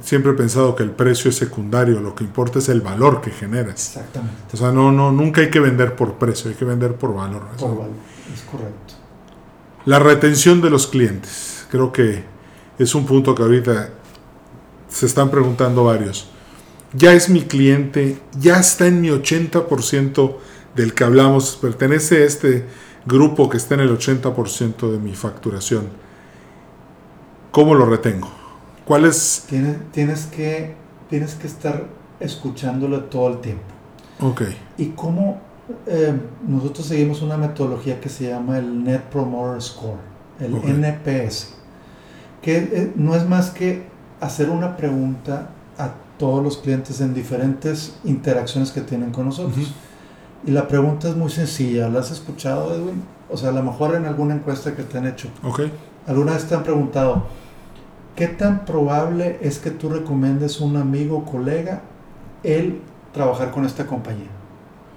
siempre 0.00 0.32
he 0.32 0.34
pensado 0.34 0.74
que 0.76 0.82
el 0.82 0.90
precio 0.90 1.30
es 1.30 1.36
secundario. 1.36 2.00
Lo 2.00 2.14
que 2.14 2.24
importa 2.24 2.58
es 2.58 2.68
el 2.68 2.80
valor 2.82 3.20
que 3.20 3.30
generas. 3.30 3.96
Exactamente. 3.96 4.36
O 4.52 4.56
sea, 4.56 4.70
no, 4.72 4.92
no, 4.92 5.12
nunca 5.12 5.40
hay 5.40 5.50
que 5.50 5.60
vender 5.60 5.94
por 5.96 6.14
precio, 6.14 6.50
hay 6.50 6.56
que 6.56 6.64
vender 6.64 6.94
por 6.96 7.14
valor. 7.14 7.42
Por 7.58 7.70
valor. 7.70 7.90
Es 8.34 8.42
correcto. 8.42 8.94
La 9.86 9.98
retención 9.98 10.60
de 10.60 10.70
los 10.70 10.86
clientes. 10.88 11.55
Creo 11.70 11.92
que 11.92 12.24
es 12.78 12.94
un 12.94 13.06
punto 13.06 13.34
que 13.34 13.42
ahorita 13.42 13.90
se 14.88 15.06
están 15.06 15.30
preguntando 15.30 15.84
varios. 15.84 16.28
Ya 16.92 17.12
es 17.12 17.28
mi 17.28 17.42
cliente, 17.42 18.18
ya 18.38 18.58
está 18.58 18.86
en 18.86 19.00
mi 19.00 19.08
80% 19.08 20.36
del 20.74 20.94
que 20.94 21.04
hablamos, 21.04 21.58
pertenece 21.60 22.22
a 22.22 22.26
este 22.26 22.64
grupo 23.06 23.48
que 23.48 23.56
está 23.56 23.74
en 23.74 23.80
el 23.80 23.96
80% 23.96 24.90
de 24.90 24.98
mi 24.98 25.14
facturación. 25.14 25.88
¿Cómo 27.50 27.74
lo 27.74 27.86
retengo? 27.86 28.28
¿Cuál 28.84 29.06
es? 29.06 29.44
Tienes, 29.48 29.78
tienes, 29.92 30.26
que, 30.26 30.74
tienes 31.08 31.34
que 31.34 31.46
estar 31.46 31.86
escuchándolo 32.20 33.04
todo 33.04 33.28
el 33.28 33.38
tiempo. 33.40 33.64
Ok, 34.20 34.42
Y 34.78 34.86
cómo 34.90 35.40
eh, 35.86 36.14
nosotros 36.46 36.86
seguimos 36.86 37.22
una 37.22 37.36
metodología 37.36 38.00
que 38.00 38.08
se 38.08 38.28
llama 38.28 38.58
el 38.58 38.84
Net 38.84 39.02
Promoter 39.10 39.60
Score, 39.60 39.98
el. 40.38 40.54
NPS, 40.54 41.55
que 42.42 42.92
no 42.96 43.14
es 43.14 43.28
más 43.28 43.50
que 43.50 43.84
hacer 44.20 44.50
una 44.50 44.76
pregunta 44.76 45.48
a 45.78 45.90
todos 46.18 46.42
los 46.42 46.58
clientes 46.58 47.00
en 47.00 47.14
diferentes 47.14 47.96
interacciones 48.04 48.72
que 48.72 48.80
tienen 48.80 49.10
con 49.10 49.26
nosotros. 49.26 49.72
Y 50.46 50.50
la 50.50 50.68
pregunta 50.68 51.08
es 51.08 51.16
muy 51.16 51.30
sencilla, 51.30 51.88
¿la 51.88 52.00
has 52.00 52.10
escuchado, 52.10 52.74
Edwin? 52.74 53.02
O 53.28 53.36
sea, 53.36 53.48
a 53.48 53.52
lo 53.52 53.62
mejor 53.62 53.96
en 53.96 54.06
alguna 54.06 54.34
encuesta 54.34 54.74
que 54.74 54.84
te 54.84 54.98
han 54.98 55.06
hecho, 55.06 55.28
ok, 55.42 55.62
alguna 56.06 56.34
vez 56.34 56.46
te 56.46 56.54
han 56.54 56.62
preguntado, 56.62 57.24
¿qué 58.14 58.28
tan 58.28 58.64
probable 58.64 59.38
es 59.42 59.58
que 59.58 59.72
tú 59.72 59.88
recomiendes 59.88 60.60
a 60.60 60.64
un 60.64 60.76
amigo 60.76 61.18
o 61.18 61.24
colega 61.24 61.82
el 62.44 62.80
trabajar 63.12 63.50
con 63.50 63.64
esta 63.64 63.86
compañía? 63.86 64.28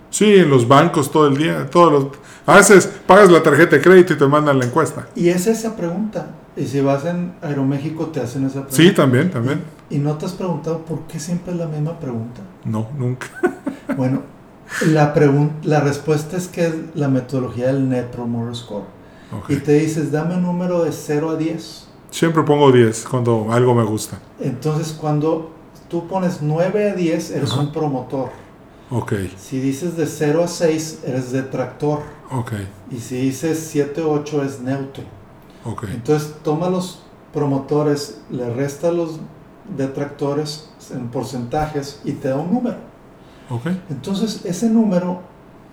Sí, 0.10 0.36
en 0.36 0.50
los 0.50 0.67
bancos 0.67 1.12
todo 1.12 1.28
el 1.28 1.38
día, 1.38 1.67
todos 1.69 1.91
los, 1.91 2.08
a 2.45 2.56
veces 2.56 2.89
pagas 3.06 3.30
la 3.30 3.43
tarjeta 3.43 3.76
de 3.76 3.82
crédito 3.82 4.13
y 4.13 4.17
te 4.17 4.26
mandan 4.26 4.58
la 4.58 4.65
encuesta. 4.65 5.08
Y 5.15 5.30
es 5.30 5.45
esa 5.48 5.76
pregunta. 5.76 6.28
Y 6.58 6.65
si 6.65 6.82
vas 6.82 7.06
en 7.06 7.34
Aeroméxico 7.41 8.08
te 8.08 8.19
hacen 8.19 8.43
esa 8.45 8.65
pregunta. 8.65 8.76
Sí, 8.76 8.91
también, 8.91 9.30
también. 9.30 9.62
Y 9.89 10.00
no 10.00 10.15
te 10.17 10.26
has 10.26 10.34
preguntado 10.34 10.80
por 10.80 11.02
qué 11.02 11.19
siempre 11.19 11.54
es 11.54 11.60
la 11.60 11.67
misma 11.67 12.00
pregunta. 12.00 12.41
No, 12.65 12.88
nunca. 12.98 13.28
Bueno, 13.98 14.22
la, 14.86 15.13
la 15.63 15.80
respuesta 15.82 16.38
es 16.38 16.48
que 16.48 16.67
es 16.67 16.74
la 16.93 17.08
metodología 17.08 17.67
del 17.67 17.89
Net 17.89 18.12
Promoter 18.12 18.56
Score. 18.56 18.84
Ok. 19.36 19.50
Y 19.50 19.56
te 19.58 19.74
dices, 19.74 20.12
dame 20.12 20.36
un 20.36 20.43
número 20.43 20.84
de 20.84 20.91
0 20.91 21.32
a 21.32 21.36
10. 21.36 21.88
Siempre 22.12 22.43
pongo 22.43 22.72
10 22.72 23.08
cuando 23.10 23.48
algo 23.52 23.74
me 23.74 23.84
gusta. 23.84 24.19
Entonces, 24.39 24.95
cuando 25.00 25.52
tú 25.89 26.08
pones 26.08 26.43
9 26.43 26.91
a 26.91 26.93
10, 26.93 27.32
eres 27.32 27.52
Ajá. 27.52 27.62
un 27.62 27.72
promotor. 27.72 28.30
Ok, 28.91 29.13
Si 29.38 29.60
dices 29.60 29.95
de 29.97 30.08
0 30.08 30.43
a 30.43 30.47
6, 30.47 31.02
eres 31.06 31.32
detractor. 31.32 31.99
ok, 32.32 32.54
Y 32.91 32.97
si 32.99 33.17
dices 33.21 33.60
7 33.71 34.02
a 34.02 34.08
8, 34.08 34.43
es 34.43 34.62
neutro. 34.62 35.04
ok. 35.63 35.84
Entonces 35.93 36.34
toma 36.43 36.69
los 36.69 37.04
promotores, 37.34 38.21
le 38.32 38.49
resta 38.49 38.91
los 38.91 39.19
detractores 39.78 40.69
en 40.91 41.10
porcentajes 41.10 42.02
y 42.04 42.13
te 42.13 42.30
da 42.30 42.38
un 42.38 42.52
número. 42.52 42.78
Ok, 43.52 43.67
Entonces 43.91 44.41
ese 44.45 44.69
número 44.69 45.21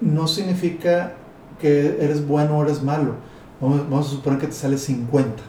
no 0.01 0.29
significa 0.29 1.15
que 1.59 1.97
eres 2.01 2.27
bueno 2.27 2.59
o 2.59 2.63
eres 2.65 2.83
malo. 2.83 3.15
Vamos, 3.61 3.81
vamos 3.89 4.07
a 4.09 4.11
suponer 4.11 4.39
que 4.39 4.47
te 4.49 4.53
sale 4.53 4.77
50. 4.77 5.43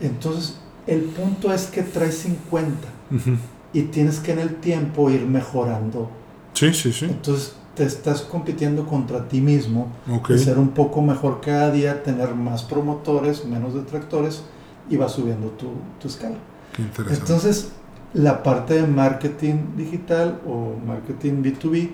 Entonces 0.00 0.58
el 0.86 1.02
punto 1.02 1.52
es 1.52 1.66
que 1.66 1.82
traes 1.82 2.16
50 2.18 2.88
ujú. 3.14 3.36
y 3.74 3.82
tienes 3.82 4.18
que 4.20 4.32
en 4.32 4.38
el 4.40 4.56
tiempo 4.56 5.10
ir 5.10 5.26
mejorando. 5.26 6.08
Sí, 6.54 6.72
sí, 6.74 6.92
sí. 6.92 7.06
Entonces 7.06 7.54
te 7.74 7.84
estás 7.84 8.20
compitiendo 8.22 8.86
contra 8.86 9.28
ti 9.28 9.40
mismo 9.40 9.88
Ok, 10.10 10.28
de 10.30 10.38
ser 10.38 10.58
un 10.58 10.68
poco 10.68 11.00
mejor 11.00 11.40
cada 11.40 11.70
día, 11.70 12.02
tener 12.02 12.34
más 12.34 12.62
promotores, 12.64 13.44
menos 13.46 13.74
detractores 13.74 14.42
y 14.90 14.96
va 14.96 15.08
subiendo 15.08 15.48
tu, 15.48 15.68
tu 16.00 16.08
escala. 16.08 16.36
qué 16.76 16.82
interesante. 16.82 17.20
Entonces, 17.20 17.72
la 18.14 18.42
parte 18.42 18.74
de 18.74 18.86
marketing 18.86 19.74
digital 19.76 20.40
o 20.46 20.74
marketing 20.86 21.42
B2B 21.42 21.90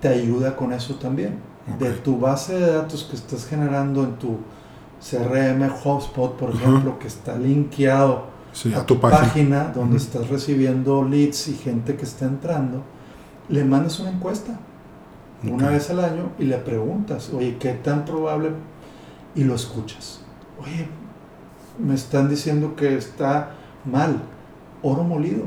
te 0.00 0.08
ayuda 0.08 0.54
con 0.54 0.72
eso 0.72 0.94
también. 0.96 1.38
De 1.80 1.90
tu 1.90 2.20
base 2.20 2.54
de 2.54 2.70
datos 2.74 3.02
que 3.10 3.16
estás 3.16 3.44
generando 3.44 4.04
en 4.04 4.14
tu 4.20 4.38
CRM 5.00 5.68
HubSpot, 5.84 6.36
por 6.36 6.50
ejemplo, 6.54 6.98
que 7.00 7.08
está 7.08 7.36
linkeado 7.36 8.26
sí, 8.52 8.72
a, 8.72 8.86
tu 8.86 9.00
página. 9.00 9.20
página 9.20 9.64
donde 9.74 9.96
estás 9.96 10.28
recibiendo 10.28 11.02
leads 11.02 11.48
y 11.48 11.54
gente 11.54 11.96
que 11.96 12.04
está 12.04 12.26
entrando, 12.26 12.84
le 13.48 13.64
mandas 13.64 14.00
una 14.00 14.10
encuesta 14.10 14.58
una 15.44 15.68
vez 15.68 15.90
al 15.90 16.00
año 16.00 16.30
y 16.38 16.44
le 16.44 16.56
preguntas, 16.58 17.30
oye, 17.32 17.56
¿qué 17.58 17.72
tan 17.72 18.04
probable? 18.04 18.50
Y 19.34 19.44
lo 19.44 19.54
escuchas. 19.54 20.20
Oye, 20.60 20.88
me 21.78 21.94
están 21.94 22.28
diciendo 22.28 22.74
que 22.74 22.96
está 22.96 23.50
mal. 23.84 24.22
Oro 24.82 25.04
molido. 25.04 25.44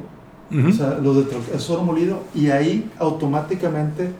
O 0.51 0.71
sea, 0.71 0.97
los 0.97 1.15
de 1.15 1.37
es 1.55 1.69
oro 1.69 1.83
molido 1.83 2.23
y 2.33 2.49
ahí 2.49 2.89
automáticamente 2.97 4.11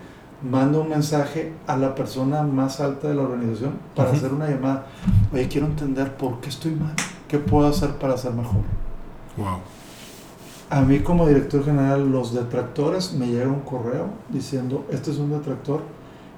manda 0.48 0.80
un 0.80 0.90
mensaje 0.90 1.54
a 1.66 1.76
la 1.76 1.96
persona 1.96 2.44
más 2.44 2.80
alta 2.80 3.08
de 3.08 3.16
la 3.16 3.24
organización 3.24 3.74
para 3.96 4.12
hacer 4.12 4.32
una 4.32 4.48
llamada. 4.48 4.86
Oye, 5.34 5.48
quiero 5.48 5.66
entender 5.66 6.16
por 6.18 6.40
qué 6.40 6.50
estoy 6.50 6.72
mal. 6.72 6.94
¿Qué 7.28 7.40
puedo 7.40 7.68
hacer 7.68 7.92
para 7.96 8.16
ser 8.16 8.34
mejor? 8.34 8.62
Wow. 9.38 9.60
A 10.70 10.82
mí 10.82 11.00
como 11.00 11.28
director 11.28 11.64
general, 11.66 12.12
los 12.12 12.34
detractores 12.34 13.14
me 13.14 13.28
llega 13.28 13.48
un 13.48 13.62
correo 13.62 14.10
diciendo, 14.30 14.86
este 14.92 15.12
es 15.12 15.18
un 15.18 15.32
detractor 15.32 15.82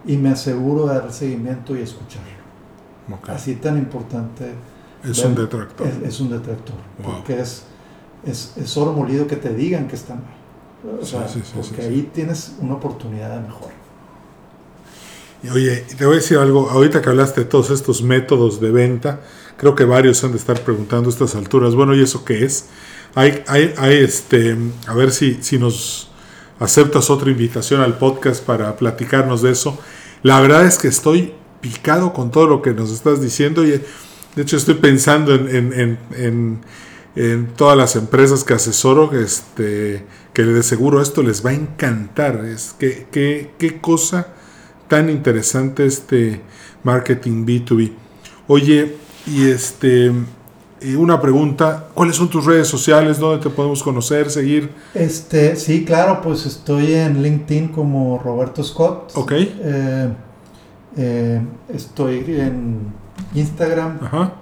y 0.06 0.15
me 0.17 0.30
aseguro 0.30 0.88
de 0.88 0.96
dar 0.96 1.12
seguimiento 1.13 1.76
y 1.76 1.82
escucharlo. 1.82 2.30
Así 3.28 3.56
tan 3.56 3.78
importante 3.78 4.54
Es 5.04 5.20
un 5.26 5.36
detractor. 5.36 5.86
es, 5.88 6.08
es 6.08 6.20
un 6.22 6.30
detractor, 6.30 6.76
Wow. 7.04 7.15
porque 7.15 7.41
es, 7.41 7.63
es, 8.26 8.54
es 8.56 8.78
oro 8.78 8.94
molido 8.94 9.28
que 9.28 9.36
te 9.36 9.54
digan 9.54 9.88
que 9.88 9.96
está 9.96 10.15
mal. 10.15 10.24
O 11.02 11.06
sea, 11.06 11.28
sí, 11.28 11.41
sí, 11.44 11.52
porque 11.62 11.82
ahí 11.82 12.10
tienes 12.13 12.56
una 12.62 12.76
oportunidad 12.76 13.36
de 13.36 13.41
mejora. 13.41 13.74
Y 15.44 15.50
Oye, 15.50 15.84
te 15.98 16.06
voy 16.06 16.15
a 16.15 16.17
decir 16.17 16.38
algo. 16.38 16.70
Ahorita 16.70 17.02
que 17.02 17.10
hablaste 17.10 17.41
de 17.41 17.46
todos 17.48 17.72
estos 17.72 18.02
métodos 18.04 18.62
de 18.62 18.72
venta, 18.72 19.20
creo 19.58 19.76
que 19.76 19.86
varios 19.86 20.24
han 20.24 20.32
de 20.32 20.38
estar 20.38 20.60
preguntando 20.62 21.10
a 21.10 21.12
estas 21.12 21.36
alturas. 21.36 21.76
Bueno, 21.76 21.96
¿y 21.96 22.02
eso 22.02 22.24
qué 22.24 22.46
es? 22.46 22.67
Hay, 23.15 23.43
hay, 23.47 23.74
hay 23.78 23.97
este, 23.97 24.56
a 24.88 24.93
ver 24.93 25.12
si, 25.12 25.39
si 25.41 25.58
nos 25.58 26.10
aceptas 26.60 27.10
otra 27.10 27.32
invitación 27.32 27.82
al 27.82 27.97
podcast 27.97 28.43
para 28.43 28.76
platicarnos 28.78 29.41
de 29.41 29.52
eso. 29.52 29.78
La 30.24 30.39
verdad 30.39 30.65
es 30.65 30.78
que 30.78 30.88
estoy 30.88 31.34
picado 31.60 32.13
con 32.13 32.32
todo 32.32 32.47
lo 32.47 32.62
que 32.62 32.74
nos 32.74 32.91
estás 32.91 33.21
diciendo 33.21 33.65
y 33.65 33.71
de 33.71 34.41
hecho 34.41 34.58
estoy 34.58 34.76
pensando 34.76 35.34
en, 35.34 35.47
en, 35.74 36.00
en, 36.15 36.62
en, 37.15 37.47
todas 37.56 37.78
las 37.78 37.95
empresas 37.95 38.43
que 38.43 38.54
asesoro, 38.54 39.12
este, 39.13 40.06
que 40.34 40.43
de 40.43 40.63
seguro 40.63 41.02
esto 41.02 41.24
les 41.24 41.45
va 41.45 41.50
a 41.50 41.54
encantar. 41.54 42.45
Es 42.45 42.76
que, 42.78 43.08
que, 43.12 43.52
qué 43.58 43.82
cosa 43.82 44.28
tan 44.88 45.10
interesante 45.10 45.86
este 45.86 46.41
marketing 46.84 47.45
B2B. 47.45 47.91
Oye, 48.47 48.97
y 49.26 49.47
este 49.50 50.12
y 50.82 50.96
una 50.96 51.22
pregunta, 51.22 51.88
¿cuáles 51.94 52.15
son 52.15 52.30
tus 52.30 52.46
redes 52.46 52.67
sociales? 52.67 53.20
¿Dónde 53.20 53.44
te 53.44 53.50
podemos 53.50 53.84
conocer, 53.84 54.30
seguir? 54.32 54.72
Este, 54.94 55.56
sí, 55.56 55.86
claro, 55.86 56.22
pues 56.22 56.46
estoy 56.46 56.94
en 56.94 57.22
LinkedIn 57.22 57.70
como 57.70 58.20
Roberto 58.24 58.63
Scott. 58.63 59.12
Ok. 59.15 59.32
Eh, 59.34 60.10
eh, 60.97 61.41
estoy 61.74 62.20
en 62.39 62.80
Instagram 63.36 63.99
Ajá. 64.01 64.34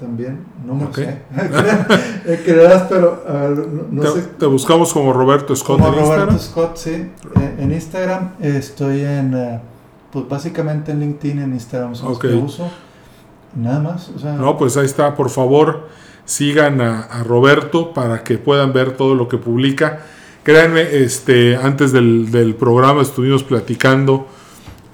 también, 0.00 0.44
no 0.66 0.74
me 0.74 0.82
lo 0.84 0.88
Ok. 0.88 0.96
sé. 0.96 1.18
Eh, 2.26 2.42
Creerás, 2.44 2.82
pero 2.88 3.24
a 3.26 3.32
ver, 3.32 3.66
no, 3.90 4.02
te, 4.02 4.08
sé. 4.20 4.28
te 4.38 4.46
buscamos 4.46 4.92
como 4.92 5.12
Roberto 5.12 5.54
Scott 5.56 5.78
Como 5.80 5.88
en 5.88 5.94
Roberto 5.94 6.32
Instagram. 6.32 6.38
Scott, 6.38 6.76
sí. 6.76 6.90
Eh, 6.92 7.56
en 7.58 7.72
Instagram 7.72 8.30
eh, 8.40 8.56
estoy 8.58 9.00
en, 9.00 9.34
eh, 9.34 9.60
pues 10.12 10.28
básicamente 10.28 10.92
en 10.92 11.00
LinkedIn, 11.00 11.40
en 11.40 11.52
Instagram 11.54 11.94
son 11.94 12.12
uso. 12.44 12.70
Nada 13.54 13.80
más, 13.80 14.10
o 14.14 14.18
sea, 14.18 14.34
No, 14.34 14.56
pues 14.56 14.76
ahí 14.76 14.86
está, 14.86 15.14
por 15.14 15.30
favor, 15.30 15.88
sigan 16.24 16.80
a, 16.80 17.22
Roberto 17.24 17.92
para 17.92 18.22
que 18.22 18.38
puedan 18.38 18.72
ver 18.72 18.92
todo 18.96 19.14
lo 19.14 19.28
que 19.28 19.38
publica. 19.38 20.04
Créanme, 20.42 20.82
este, 20.82 21.56
antes 21.56 21.92
del, 21.92 22.30
del 22.30 22.54
programa 22.54 23.02
estuvimos 23.02 23.42
platicando 23.42 24.26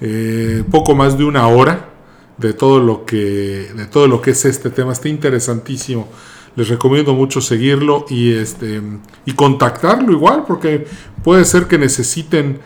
eh, 0.01 0.65
poco 0.71 0.95
más 0.95 1.17
de 1.17 1.25
una 1.25 1.47
hora 1.49 1.89
de 2.37 2.53
todo 2.53 2.81
lo 2.81 3.05
que 3.05 3.71
de 3.77 3.87
todo 3.87 4.09
lo 4.09 4.21
que 4.21 4.33
es 4.33 4.45
este 4.45 4.71
tema. 4.71 4.93
Está 4.93 5.09
interesantísimo. 5.09 6.09
Les 6.57 6.69
recomiendo 6.69 7.15
mucho 7.15 7.41
seguirlo 7.41 8.07
y 8.09 8.33
este 8.33 8.81
y 9.25 9.33
contactarlo 9.33 10.13
igual, 10.13 10.45
porque 10.47 10.87
puede 11.23 11.45
ser 11.45 11.67
que 11.67 11.79
necesiten 11.79 12.61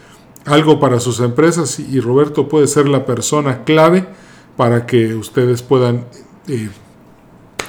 algo 0.44 0.80
para 0.80 1.00
sus 1.00 1.20
empresas 1.20 1.78
y 1.78 2.00
Roberto 2.00 2.48
puede 2.48 2.66
ser 2.66 2.88
la 2.88 3.04
persona 3.06 3.64
clave 3.64 4.06
para 4.58 4.86
que 4.86 5.14
ustedes 5.14 5.62
puedan 5.62 6.04
eh, 6.48 6.68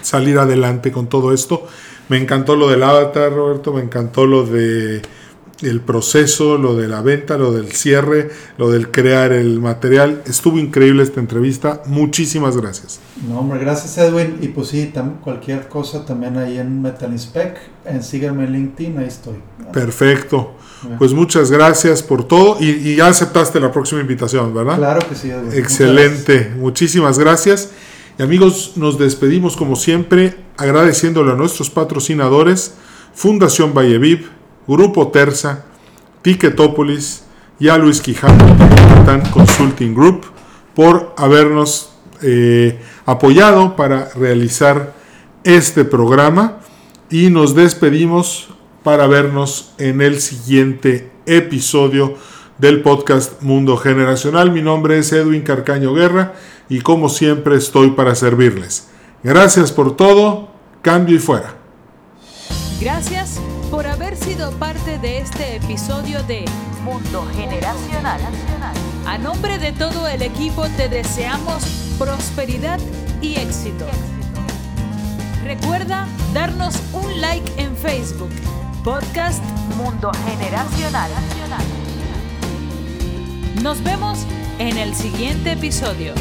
salir 0.02 0.40
adelante 0.40 0.92
con 0.92 1.08
todo 1.08 1.34
esto. 1.34 1.68
Me 2.10 2.18
encantó 2.18 2.56
lo 2.56 2.68
del 2.68 2.82
avatar, 2.82 3.32
Roberto, 3.32 3.72
me 3.72 3.82
encantó 3.82 4.26
lo 4.26 4.44
de 4.44 5.04
el 5.62 5.82
proceso, 5.82 6.58
lo 6.58 6.76
de 6.76 6.88
la 6.88 7.04
venta, 7.04 7.38
lo 7.38 7.52
del 7.52 7.72
cierre, 7.74 8.32
lo 8.58 8.72
del 8.72 8.90
crear 8.90 9.32
el 9.34 9.60
material. 9.60 10.24
Estuvo 10.26 10.58
increíble 10.58 11.04
esta 11.04 11.20
entrevista. 11.20 11.84
Muchísimas 11.86 12.58
gracias. 12.58 13.00
No, 13.28 13.42
hombre, 13.42 13.60
gracias 13.60 13.96
Edwin. 14.00 14.40
Y 14.42 14.48
pues 14.48 14.70
sí, 14.70 14.92
cualquier 15.24 15.68
cosa 15.68 16.06
también 16.06 16.38
ahí 16.38 16.58
en 16.58 16.82
Metal 16.82 17.12
Inspec. 17.12 17.56
En 17.86 18.02
síganme 18.02 18.46
en 18.46 18.54
LinkedIn, 18.54 18.98
ahí 18.98 19.08
estoy. 19.08 19.36
Perfecto. 19.72 20.56
Pues 20.98 21.14
muchas 21.14 21.52
gracias 21.52 22.02
por 22.04 22.24
todo 22.24 22.58
y, 22.60 22.96
ya 22.96 23.08
aceptaste 23.08 23.60
la 23.60 23.72
próxima 23.72 24.02
invitación, 24.02 24.54
¿verdad? 24.54 24.78
Claro 24.78 25.08
que 25.08 25.16
sí. 25.16 25.30
Edwin. 25.30 25.52
Excelente. 25.54 26.54
Muchísimas 26.56 27.20
gracias. 27.20 27.72
Y 28.18 28.24
amigos, 28.24 28.74
nos 28.76 28.98
despedimos 28.98 29.58
como 29.58 29.76
siempre 29.76 30.38
agradeciéndole 30.58 31.32
a 31.32 31.36
nuestros 31.36 31.70
patrocinadores, 31.70 32.76
Fundación 33.14 33.74
Valleviv, 33.74 34.30
Grupo 34.68 35.10
Terza, 35.10 35.66
Ticketopolis 36.22 37.24
y 37.60 37.70
a 37.70 37.78
Luis 37.78 38.02
Quijano, 38.02 38.46
Tan 39.06 39.22
Consulting 39.32 39.94
Group, 39.94 40.26
por 40.76 41.14
habernos 41.18 41.92
eh, 42.22 42.80
apoyado 43.06 43.76
para 43.76 44.10
realizar 44.16 44.94
este 45.44 45.86
programa 45.86 46.60
y 47.10 47.30
nos 47.30 47.56
despedimos 47.56 48.50
para 48.90 49.06
vernos 49.06 49.70
en 49.78 50.02
el 50.02 50.20
siguiente 50.20 51.12
episodio 51.28 52.16
del 52.58 52.82
podcast 52.82 53.40
Mundo 53.44 53.78
Generacional. 53.78 54.52
Mi 54.52 54.64
nombre 54.64 54.98
es 54.98 55.14
Edwin 55.14 55.44
Carcaño 55.44 55.94
Guerra 55.94 56.34
y 56.70 56.82
como 56.82 57.08
siempre 57.08 57.56
estoy 57.56 57.92
para 57.92 58.16
servirles. 58.16 58.88
Gracias 59.22 59.72
por 59.72 59.96
todo, 59.96 60.50
cambio 60.82 61.18
y 61.18 61.20
fuera. 61.20 61.54
Gracias 62.82 63.40
por 63.70 63.86
haber 63.86 64.18
sido 64.18 64.50
parte 64.54 64.98
de 64.98 65.20
este 65.20 65.58
episodio 65.58 66.24
de 66.24 66.46
Mundo 66.84 67.28
Generacional. 67.36 68.20
A 69.06 69.20
nombre 69.20 69.60
de 69.60 69.72
todo 69.72 70.08
el 70.08 70.24
equipo 70.24 70.66
te 70.78 70.90
deseamos 70.90 71.94
prosperidad 72.00 72.80
y 73.22 73.36
éxito. 73.36 73.86
Recuerda 75.44 76.08
darnos 76.34 76.76
un 76.94 77.22
like 77.22 77.52
en 77.58 77.76
Facebook, 77.76 78.30
Podcast 78.84 79.44
Mundo 79.76 80.12
Generacional. 80.26 81.12
Nos 83.62 83.84
vemos 83.84 84.20
en 84.58 84.78
el 84.78 84.96
siguiente 84.96 85.52
episodio. 85.52 86.14